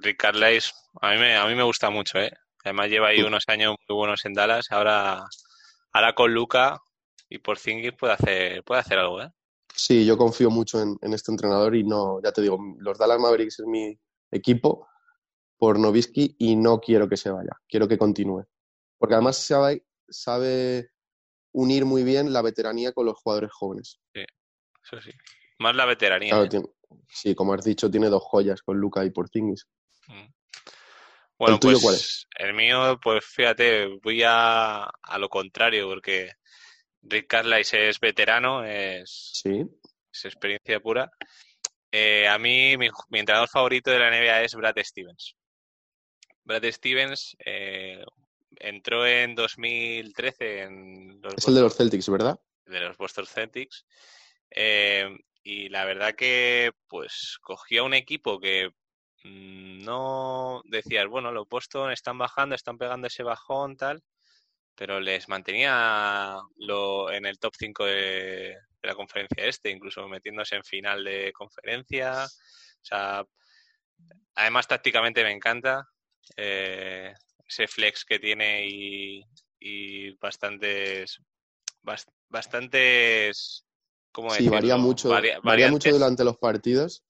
[0.00, 2.32] Rick Carlisle, a mí me, a mí me gusta mucho, ¿eh?
[2.64, 4.70] Además lleva ahí unos años muy buenos en Dallas.
[4.70, 5.24] Ahora,
[5.92, 6.80] ahora con Luca
[7.34, 9.30] y por Zingis puede hacer, puede hacer algo, ¿eh?
[9.74, 13.18] Sí, yo confío mucho en, en este entrenador y no, ya te digo, los Dallas
[13.18, 13.98] Mavericks es mi
[14.30, 14.86] equipo
[15.56, 18.44] por Novisky y no quiero que se vaya, quiero que continúe.
[18.98, 20.90] Porque además sabe, sabe
[21.52, 24.00] unir muy bien la veteranía con los jugadores jóvenes.
[24.12, 25.10] Eso sí.
[25.58, 26.30] Más la veteranía.
[26.30, 26.48] Claro, ¿eh?
[26.48, 26.68] tiene-
[27.08, 29.66] sí, como has dicho, tiene dos joyas con Luca y Porzingis.
[30.06, 30.26] Mm.
[31.36, 32.28] Bueno, ¿El tuyo pues cuál es?
[32.38, 36.30] el mío, pues fíjate, voy a, a lo contrario, porque
[37.06, 39.64] Rick Carlisle es veterano, es, Sí.
[40.12, 41.10] es experiencia pura.
[41.92, 45.36] Eh, a mí, mi, mi entrenador favorito de la NBA es Brad Stevens.
[46.44, 48.04] Brad Stevens eh,
[48.58, 52.38] entró en 2013 en los Es el de los Celtics, ¿verdad?
[52.66, 53.84] de los Boston Celtics.
[54.50, 55.08] Eh,
[55.42, 58.70] y la verdad que, pues, cogió un equipo que
[59.24, 64.02] mm, no decías, bueno, los Boston están bajando, están pegando ese bajón, tal,
[64.76, 67.92] pero les mantenía lo, en el top 5 de,
[68.54, 68.56] de
[68.88, 72.24] la conferencia este, incluso metiéndose en final de conferencia.
[72.24, 73.24] O sea,
[74.34, 75.86] además tácticamente me encanta
[76.36, 77.12] eh,
[77.46, 79.24] ese flex que tiene y,
[79.60, 81.20] y bastantes
[81.82, 83.64] bas- bastantes
[84.12, 87.04] ¿cómo Sí, varía mucho, Varia- varía mucho durante los partidos.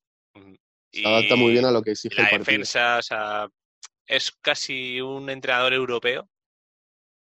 [0.90, 2.58] Y Se adapta muy bien a lo que exige la el partido.
[2.58, 3.48] defensa, o sea,
[4.06, 6.28] es casi un entrenador europeo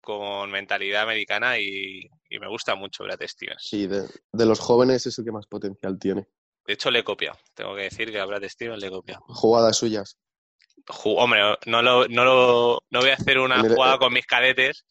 [0.04, 3.62] con mentalidad americana y, y me gusta mucho Brad Stevens.
[3.62, 6.28] Sí, de, de los jóvenes es el que más potencial tiene.
[6.66, 7.38] De hecho, le he copiado.
[7.54, 9.22] Tengo que decir que a Brad Stevens le he copiado.
[9.28, 10.18] Jugadas suyas.
[10.86, 13.98] Ju- Hombre, no, lo, no, lo, no voy a hacer una jugada eh.
[13.98, 14.84] con mis cadetes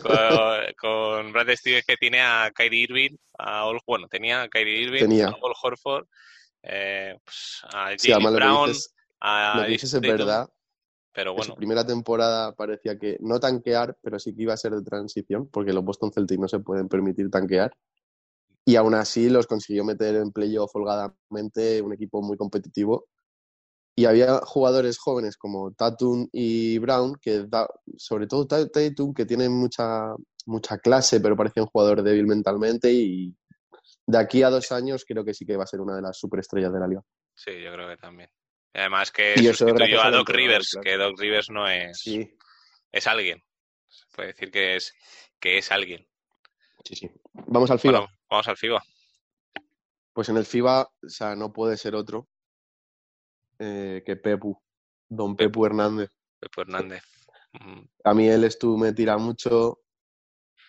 [0.00, 0.12] con,
[0.78, 5.28] con Brad Stevens que tiene a Kyrie Irving, a bueno, tenía a Kyrie Irving, Tenía.
[5.28, 6.06] a Ol Horford,
[6.62, 10.48] eh, pues, a Jimmy Brown, dices, a lo que dices es verdad.
[11.14, 14.56] Pero En bueno, su primera temporada parecía que no tanquear, pero sí que iba a
[14.56, 17.76] ser de transición, porque los Boston Celtics no se pueden permitir tanquear.
[18.66, 23.06] Y aún así los consiguió meter en playoff holgadamente, un equipo muy competitivo.
[23.96, 29.24] Y había jugadores jóvenes como Tatum y Brown, que da- sobre todo Ta- Tatum, que
[29.24, 30.14] tienen mucha,
[30.46, 32.92] mucha clase, pero parecía un jugador débil mentalmente.
[32.92, 33.36] Y
[34.06, 36.18] de aquí a dos años creo que sí que va a ser una de las
[36.18, 37.02] superestrellas de la liga.
[37.34, 38.30] sí, yo creo que también.
[38.74, 40.82] Además que Y eso sustituyó a Doc Rivers, claro.
[40.84, 42.28] que Doc Rivers no es, Sí,
[42.90, 43.42] es alguien.
[43.88, 44.92] Se puede decir que es,
[45.38, 46.06] que es alguien.
[46.84, 47.10] sí, sí.
[47.32, 48.00] Vamos al FIBA.
[48.00, 48.82] Bueno, vamos al FIBA.
[50.12, 52.28] Pues en el FIBA, o sea, no puede ser otro
[53.58, 54.60] eh, que Pepu,
[55.08, 56.10] don Pepu Hernández.
[56.40, 57.02] Pepe Hernández.
[57.52, 59.80] Mm, A mí él estuvo, me tira mucho,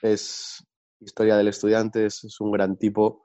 [0.02, 0.64] es
[1.00, 3.24] historia del estudiante, es, es un gran tipo.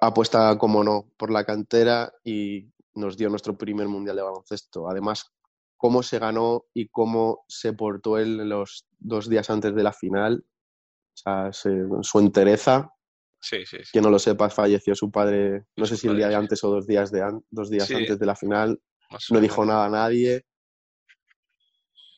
[0.00, 4.88] Apuesta, como no, por la cantera y nos dio nuestro primer mundial de baloncesto.
[4.88, 5.32] Además,
[5.76, 10.44] cómo se ganó y cómo se portó él los dos días antes de la final.
[10.44, 12.92] O sea, se- su entereza,
[13.40, 13.90] Sí, sí, sí.
[13.92, 16.70] quien no lo sepa, falleció su padre, no sé si el día de antes o
[16.70, 17.94] dos días, de an- dos días Sí.
[17.94, 18.80] antes de la final.
[19.10, 20.44] Más No dijo nada a nadie.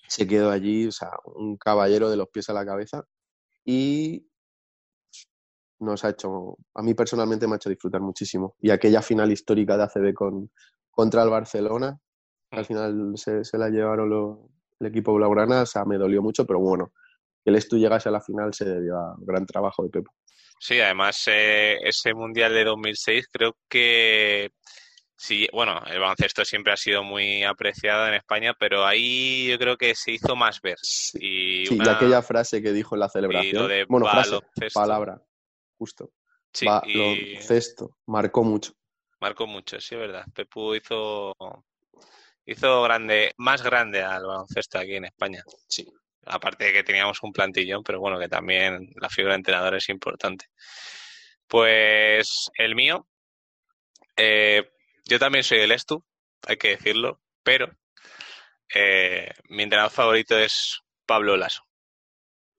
[0.08, 3.04] Se quedó allí, o sea, un caballero de los pies a la cabeza.
[3.64, 4.26] Y
[5.80, 8.54] nos ha hecho, a mí personalmente me ha hecho disfrutar muchísimo.
[8.60, 10.50] Y aquella final histórica de ACB con,
[10.90, 11.98] contra el Barcelona,
[12.50, 14.48] al final se, se la llevaron lo-
[14.80, 16.92] el equipo blaugrana, o sea, me dolió mucho, pero bueno,
[17.44, 20.10] que el Estu llegase a la final se debió a un gran trabajo de Pepe.
[20.58, 24.50] Sí, además eh, ese Mundial de 2006 creo que
[25.16, 29.76] sí, bueno, el baloncesto siempre ha sido muy apreciado en España, pero ahí yo creo
[29.76, 30.78] que se hizo más ver.
[30.82, 34.06] Sí, Y sí, y aquella frase que dijo en la y celebración, lo de bueno,
[34.06, 34.36] frase,
[34.74, 35.22] palabra,
[35.80, 36.12] justo,
[36.52, 38.72] Sí, y baloncesto, marcó mucho.
[39.18, 40.26] marcó mucho, sí, es verdad.
[40.34, 41.34] Pepu hizo
[42.44, 45.42] hizo grande, más grande al baloncesto aquí en España.
[45.68, 45.90] Sí.
[46.26, 49.88] Aparte de que teníamos un plantillón, pero bueno, que también la figura de entrenador es
[49.88, 50.46] importante.
[51.46, 53.08] Pues el mío,
[54.16, 54.70] eh,
[55.06, 56.04] yo también soy del Estu,
[56.46, 57.72] hay que decirlo, pero
[58.74, 61.62] eh, mi entrenador favorito es Pablo Lasso.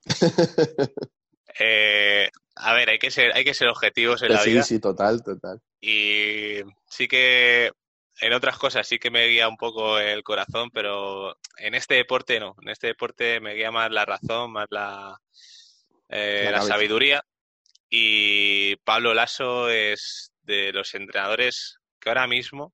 [1.60, 4.64] Eh, a ver, hay que ser, hay que ser objetivos en la sí, vida.
[4.64, 5.62] sí, total, total.
[5.80, 7.72] Y sí que
[8.20, 12.40] en otras cosas sí que me guía un poco el corazón, pero en este deporte
[12.40, 12.56] no.
[12.62, 15.18] En este deporte me guía más la razón, más la,
[16.10, 17.24] eh, La sabiduría.
[17.90, 22.74] Y Pablo Lasso es de los entrenadores que ahora mismo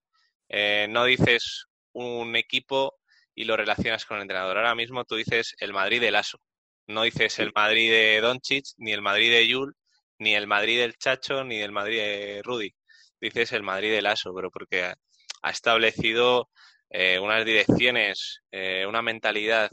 [0.49, 2.99] eh, no dices un equipo
[3.33, 4.57] y lo relacionas con el entrenador.
[4.57, 6.39] Ahora mismo tú dices el Madrid de Lasso.
[6.87, 9.75] No dices el Madrid de Doncic, ni el Madrid de Yul,
[10.19, 12.73] ni el Madrid del Chacho, ni el Madrid de Rudy
[13.19, 14.95] dices el Madrid de Lasso, pero porque ha
[15.41, 16.49] ha establecido
[16.89, 19.69] eh, unas direcciones, eh, una mentalidad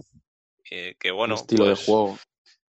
[0.71, 2.19] eh, que, bueno, Un estilo pues, de juego.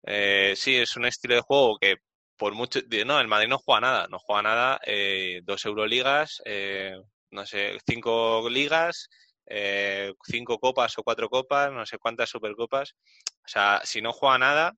[0.03, 1.95] eh, sí, es un estilo de juego que
[2.37, 2.79] por mucho...
[3.05, 6.95] No, el Madrid no juega nada, no juega nada, eh, dos Euroligas, eh,
[7.31, 9.09] no sé, cinco ligas,
[9.47, 12.95] eh, cinco copas o cuatro copas, no sé cuántas supercopas.
[13.43, 14.75] O sea, si no juega nada,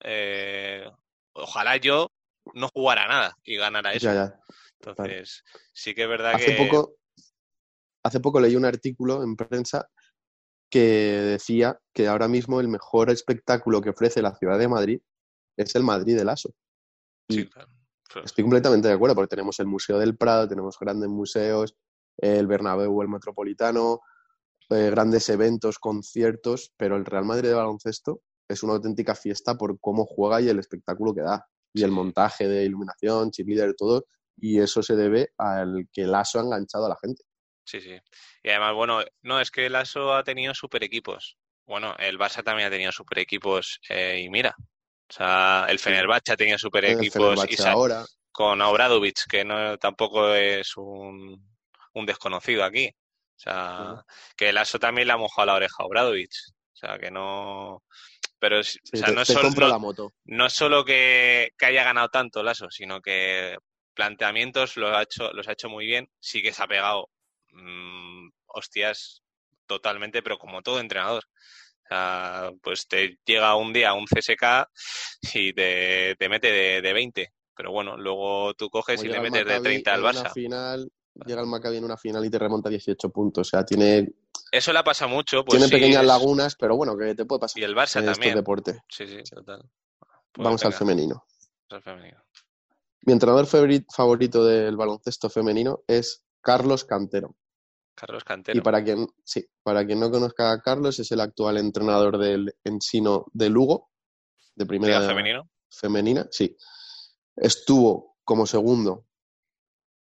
[0.00, 0.88] eh,
[1.32, 2.10] ojalá yo
[2.54, 4.06] no jugara nada y ganara eso.
[4.06, 4.40] Ya, ya.
[4.80, 6.64] Entonces, sí que es verdad Hace que...
[6.64, 6.94] poco,
[8.04, 9.88] hace poco leí un artículo en prensa
[10.70, 15.00] que decía que ahora mismo el mejor espectáculo que ofrece la ciudad de Madrid
[15.56, 16.54] es el Madrid del ASO.
[17.28, 17.48] Sí,
[18.24, 21.76] Estoy completamente de acuerdo porque tenemos el Museo del Prado, tenemos grandes museos,
[22.18, 24.00] el Bernabéu, el Metropolitano,
[24.70, 29.78] eh, grandes eventos, conciertos, pero el Real Madrid de baloncesto es una auténtica fiesta por
[29.80, 31.46] cómo juega y el espectáculo que da.
[31.72, 34.06] Y el montaje de iluminación, cheerleader, todo.
[34.36, 37.22] Y eso se debe al que el ASO ha enganchado a la gente.
[37.64, 37.98] Sí, sí.
[38.42, 41.36] Y además, bueno, no, es que el ASO ha tenido super equipos.
[41.66, 46.32] Bueno, el Barça también ha tenido super equipos eh, y mira, o sea, el Fenerbahce
[46.32, 48.04] ha tenido super equipos y ahora.
[48.32, 51.57] con Obradovic, que no tampoco es un,
[51.98, 52.88] un desconocido aquí.
[52.88, 54.04] O sea,
[54.36, 56.32] que el ASO también le ha mojado la oreja a Obradovic.
[56.72, 57.82] O sea, que no.
[58.38, 60.12] Pero o sea, no, es solo, la moto.
[60.24, 63.56] no es solo que, que, haya ganado tanto el ASO, sino que
[63.94, 66.08] planteamientos los ha hecho, los ha hecho muy bien.
[66.20, 67.10] Sí que se ha pegado
[67.52, 69.22] Mm, hostias
[69.66, 71.24] totalmente, pero como todo entrenador.
[72.62, 74.68] pues te llega un día un CSK
[75.34, 77.32] y te, mete de, de, 20.
[77.54, 80.32] Pero bueno, luego tú coges y le metes de 30 al Barça.
[80.32, 80.90] Final,
[81.26, 83.48] llega el Maccabi en una final y te remonta 18 puntos.
[83.48, 84.12] O sea, tiene...
[84.50, 85.44] Eso le pasa mucho.
[85.44, 87.60] Pues tiene pequeñas lagunas, pero bueno, que te puede pasar.
[87.60, 88.34] Y el Barça también.
[88.34, 88.82] deporte.
[88.88, 89.62] Sí, sí, total.
[90.36, 91.24] Vamos al femenino.
[91.70, 92.22] al femenino.
[93.02, 97.36] Mi entrenador favorito del baloncesto femenino es Carlos Cantero.
[97.94, 98.58] Carlos Cantero.
[98.58, 102.54] Y para quien, sí, para quien no conozca a Carlos, es el actual entrenador del
[102.64, 103.90] Ensino de Lugo,
[104.54, 105.48] de primera femenino?
[105.70, 106.56] femenina, sí.
[107.36, 109.07] Estuvo como segundo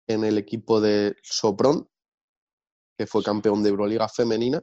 [0.07, 1.89] en el equipo de Sopron,
[2.97, 4.63] que fue campeón de Euroliga femenina.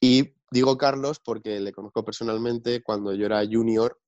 [0.00, 3.98] Y digo Carlos porque le conozco personalmente cuando yo era junior,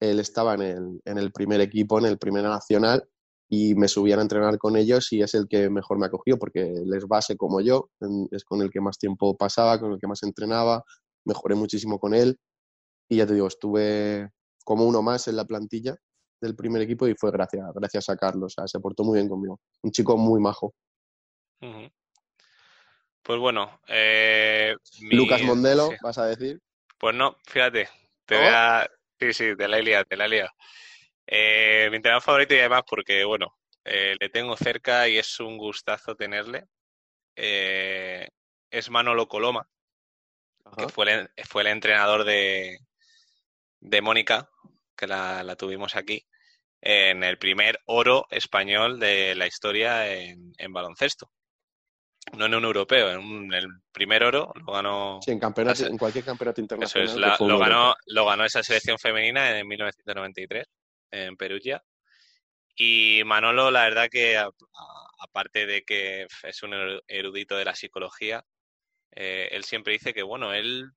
[0.00, 3.08] él estaba en el, en el primer equipo, en el Primera Nacional,
[3.48, 6.72] y me subían a entrenar con ellos y es el que mejor me acogió porque
[6.84, 7.90] les base como yo,
[8.30, 10.84] es con el que más tiempo pasaba, con el que más entrenaba,
[11.24, 12.38] mejoré muchísimo con él.
[13.08, 14.30] Y ya te digo, estuve
[14.64, 15.96] como uno más en la plantilla
[16.40, 19.90] del primer equipo y fue gracias, gracias a Carlos, se portó muy bien conmigo, un
[19.90, 20.74] chico muy majo.
[23.22, 26.60] Pues bueno, eh, Lucas Mondelo, vas a decir.
[26.98, 27.88] Pues no, fíjate,
[28.24, 28.90] te voy a...
[29.18, 30.50] Sí, sí, te la he liado, te la he liado.
[31.26, 35.58] Eh, mi entrenador favorito y además porque, bueno, eh, le tengo cerca y es un
[35.58, 36.66] gustazo tenerle.
[37.36, 39.68] Es Manolo Coloma,
[40.76, 42.78] que fue el, fue el entrenador de,
[43.80, 44.50] de Mónica,
[45.00, 46.24] que la, tuvimos aquí,
[46.80, 51.30] en el primer oro español de la historia en, baloncesto.
[52.36, 55.18] No en un europeo, en el primer oro lo ganó.
[55.22, 57.08] Sí, en, campeonato, en cualquier campeonato internacional.
[57.08, 60.66] Eso es, lo, ganó, lo ganó esa selección femenina en 1993
[61.12, 61.82] en Perugia.
[62.76, 64.38] Y Manolo, la verdad que
[65.18, 68.44] aparte de que es un erudito de la psicología,
[69.12, 70.90] eh, él siempre dice que, bueno, él,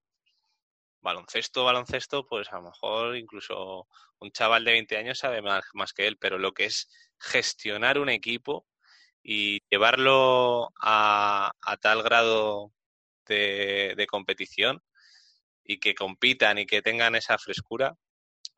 [1.03, 3.87] baloncesto, baloncesto, pues a lo mejor incluso
[4.19, 6.89] un chaval de 20 años sabe más, más que él, pero lo que es
[7.19, 8.65] gestionar un equipo
[9.21, 11.51] y llevarlo a,
[11.81, 12.71] tal grado
[13.27, 14.81] de, de competición
[15.63, 17.95] y que compitan y que tengan esa frescura,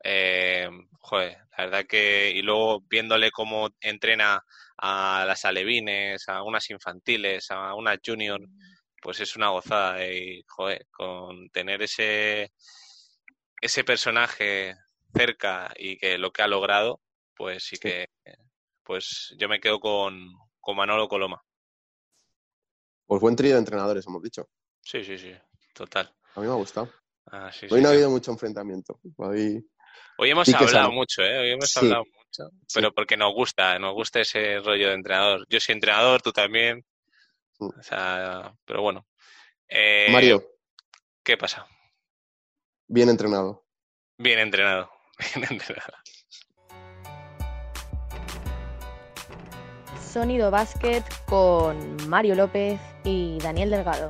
[0.04, 0.68] eh,
[1.00, 4.44] joder, la verdad que, y luego viéndole cómo entrena
[4.78, 8.40] a las alevines, a unas infantiles, a unas junior,
[9.02, 10.06] pues es una gozada.
[10.06, 12.52] Y, joder, con tener ese,
[13.60, 14.74] ese personaje
[15.14, 17.00] cerca y que lo que ha logrado,
[17.34, 18.08] pues sí, que,
[18.82, 21.42] pues yo me quedo con, con Manolo Coloma.
[23.06, 24.48] Pues buen trío de entrenadores, hemos dicho.
[24.80, 25.32] Sí, sí, sí,
[25.74, 26.12] total.
[26.34, 26.90] A mí me ha gustado.
[27.26, 29.00] Ah, Hoy no ha habido mucho enfrentamiento.
[29.16, 29.64] Hoy
[30.18, 31.38] Hoy hemos hablado mucho, ¿eh?
[31.38, 35.46] Hoy hemos hablado mucho, pero porque nos gusta, nos gusta ese rollo de entrenador.
[35.48, 36.84] Yo soy entrenador, tú también.
[37.58, 39.06] O sea, pero bueno.
[39.68, 40.44] Eh, Mario.
[41.22, 41.66] ¿Qué pasa?
[42.88, 43.66] Bien entrenado.
[44.18, 44.90] Bien entrenado.
[45.34, 45.94] Bien entrenado.
[50.00, 54.08] Sonido Básquet con Mario López y Daniel Delgado.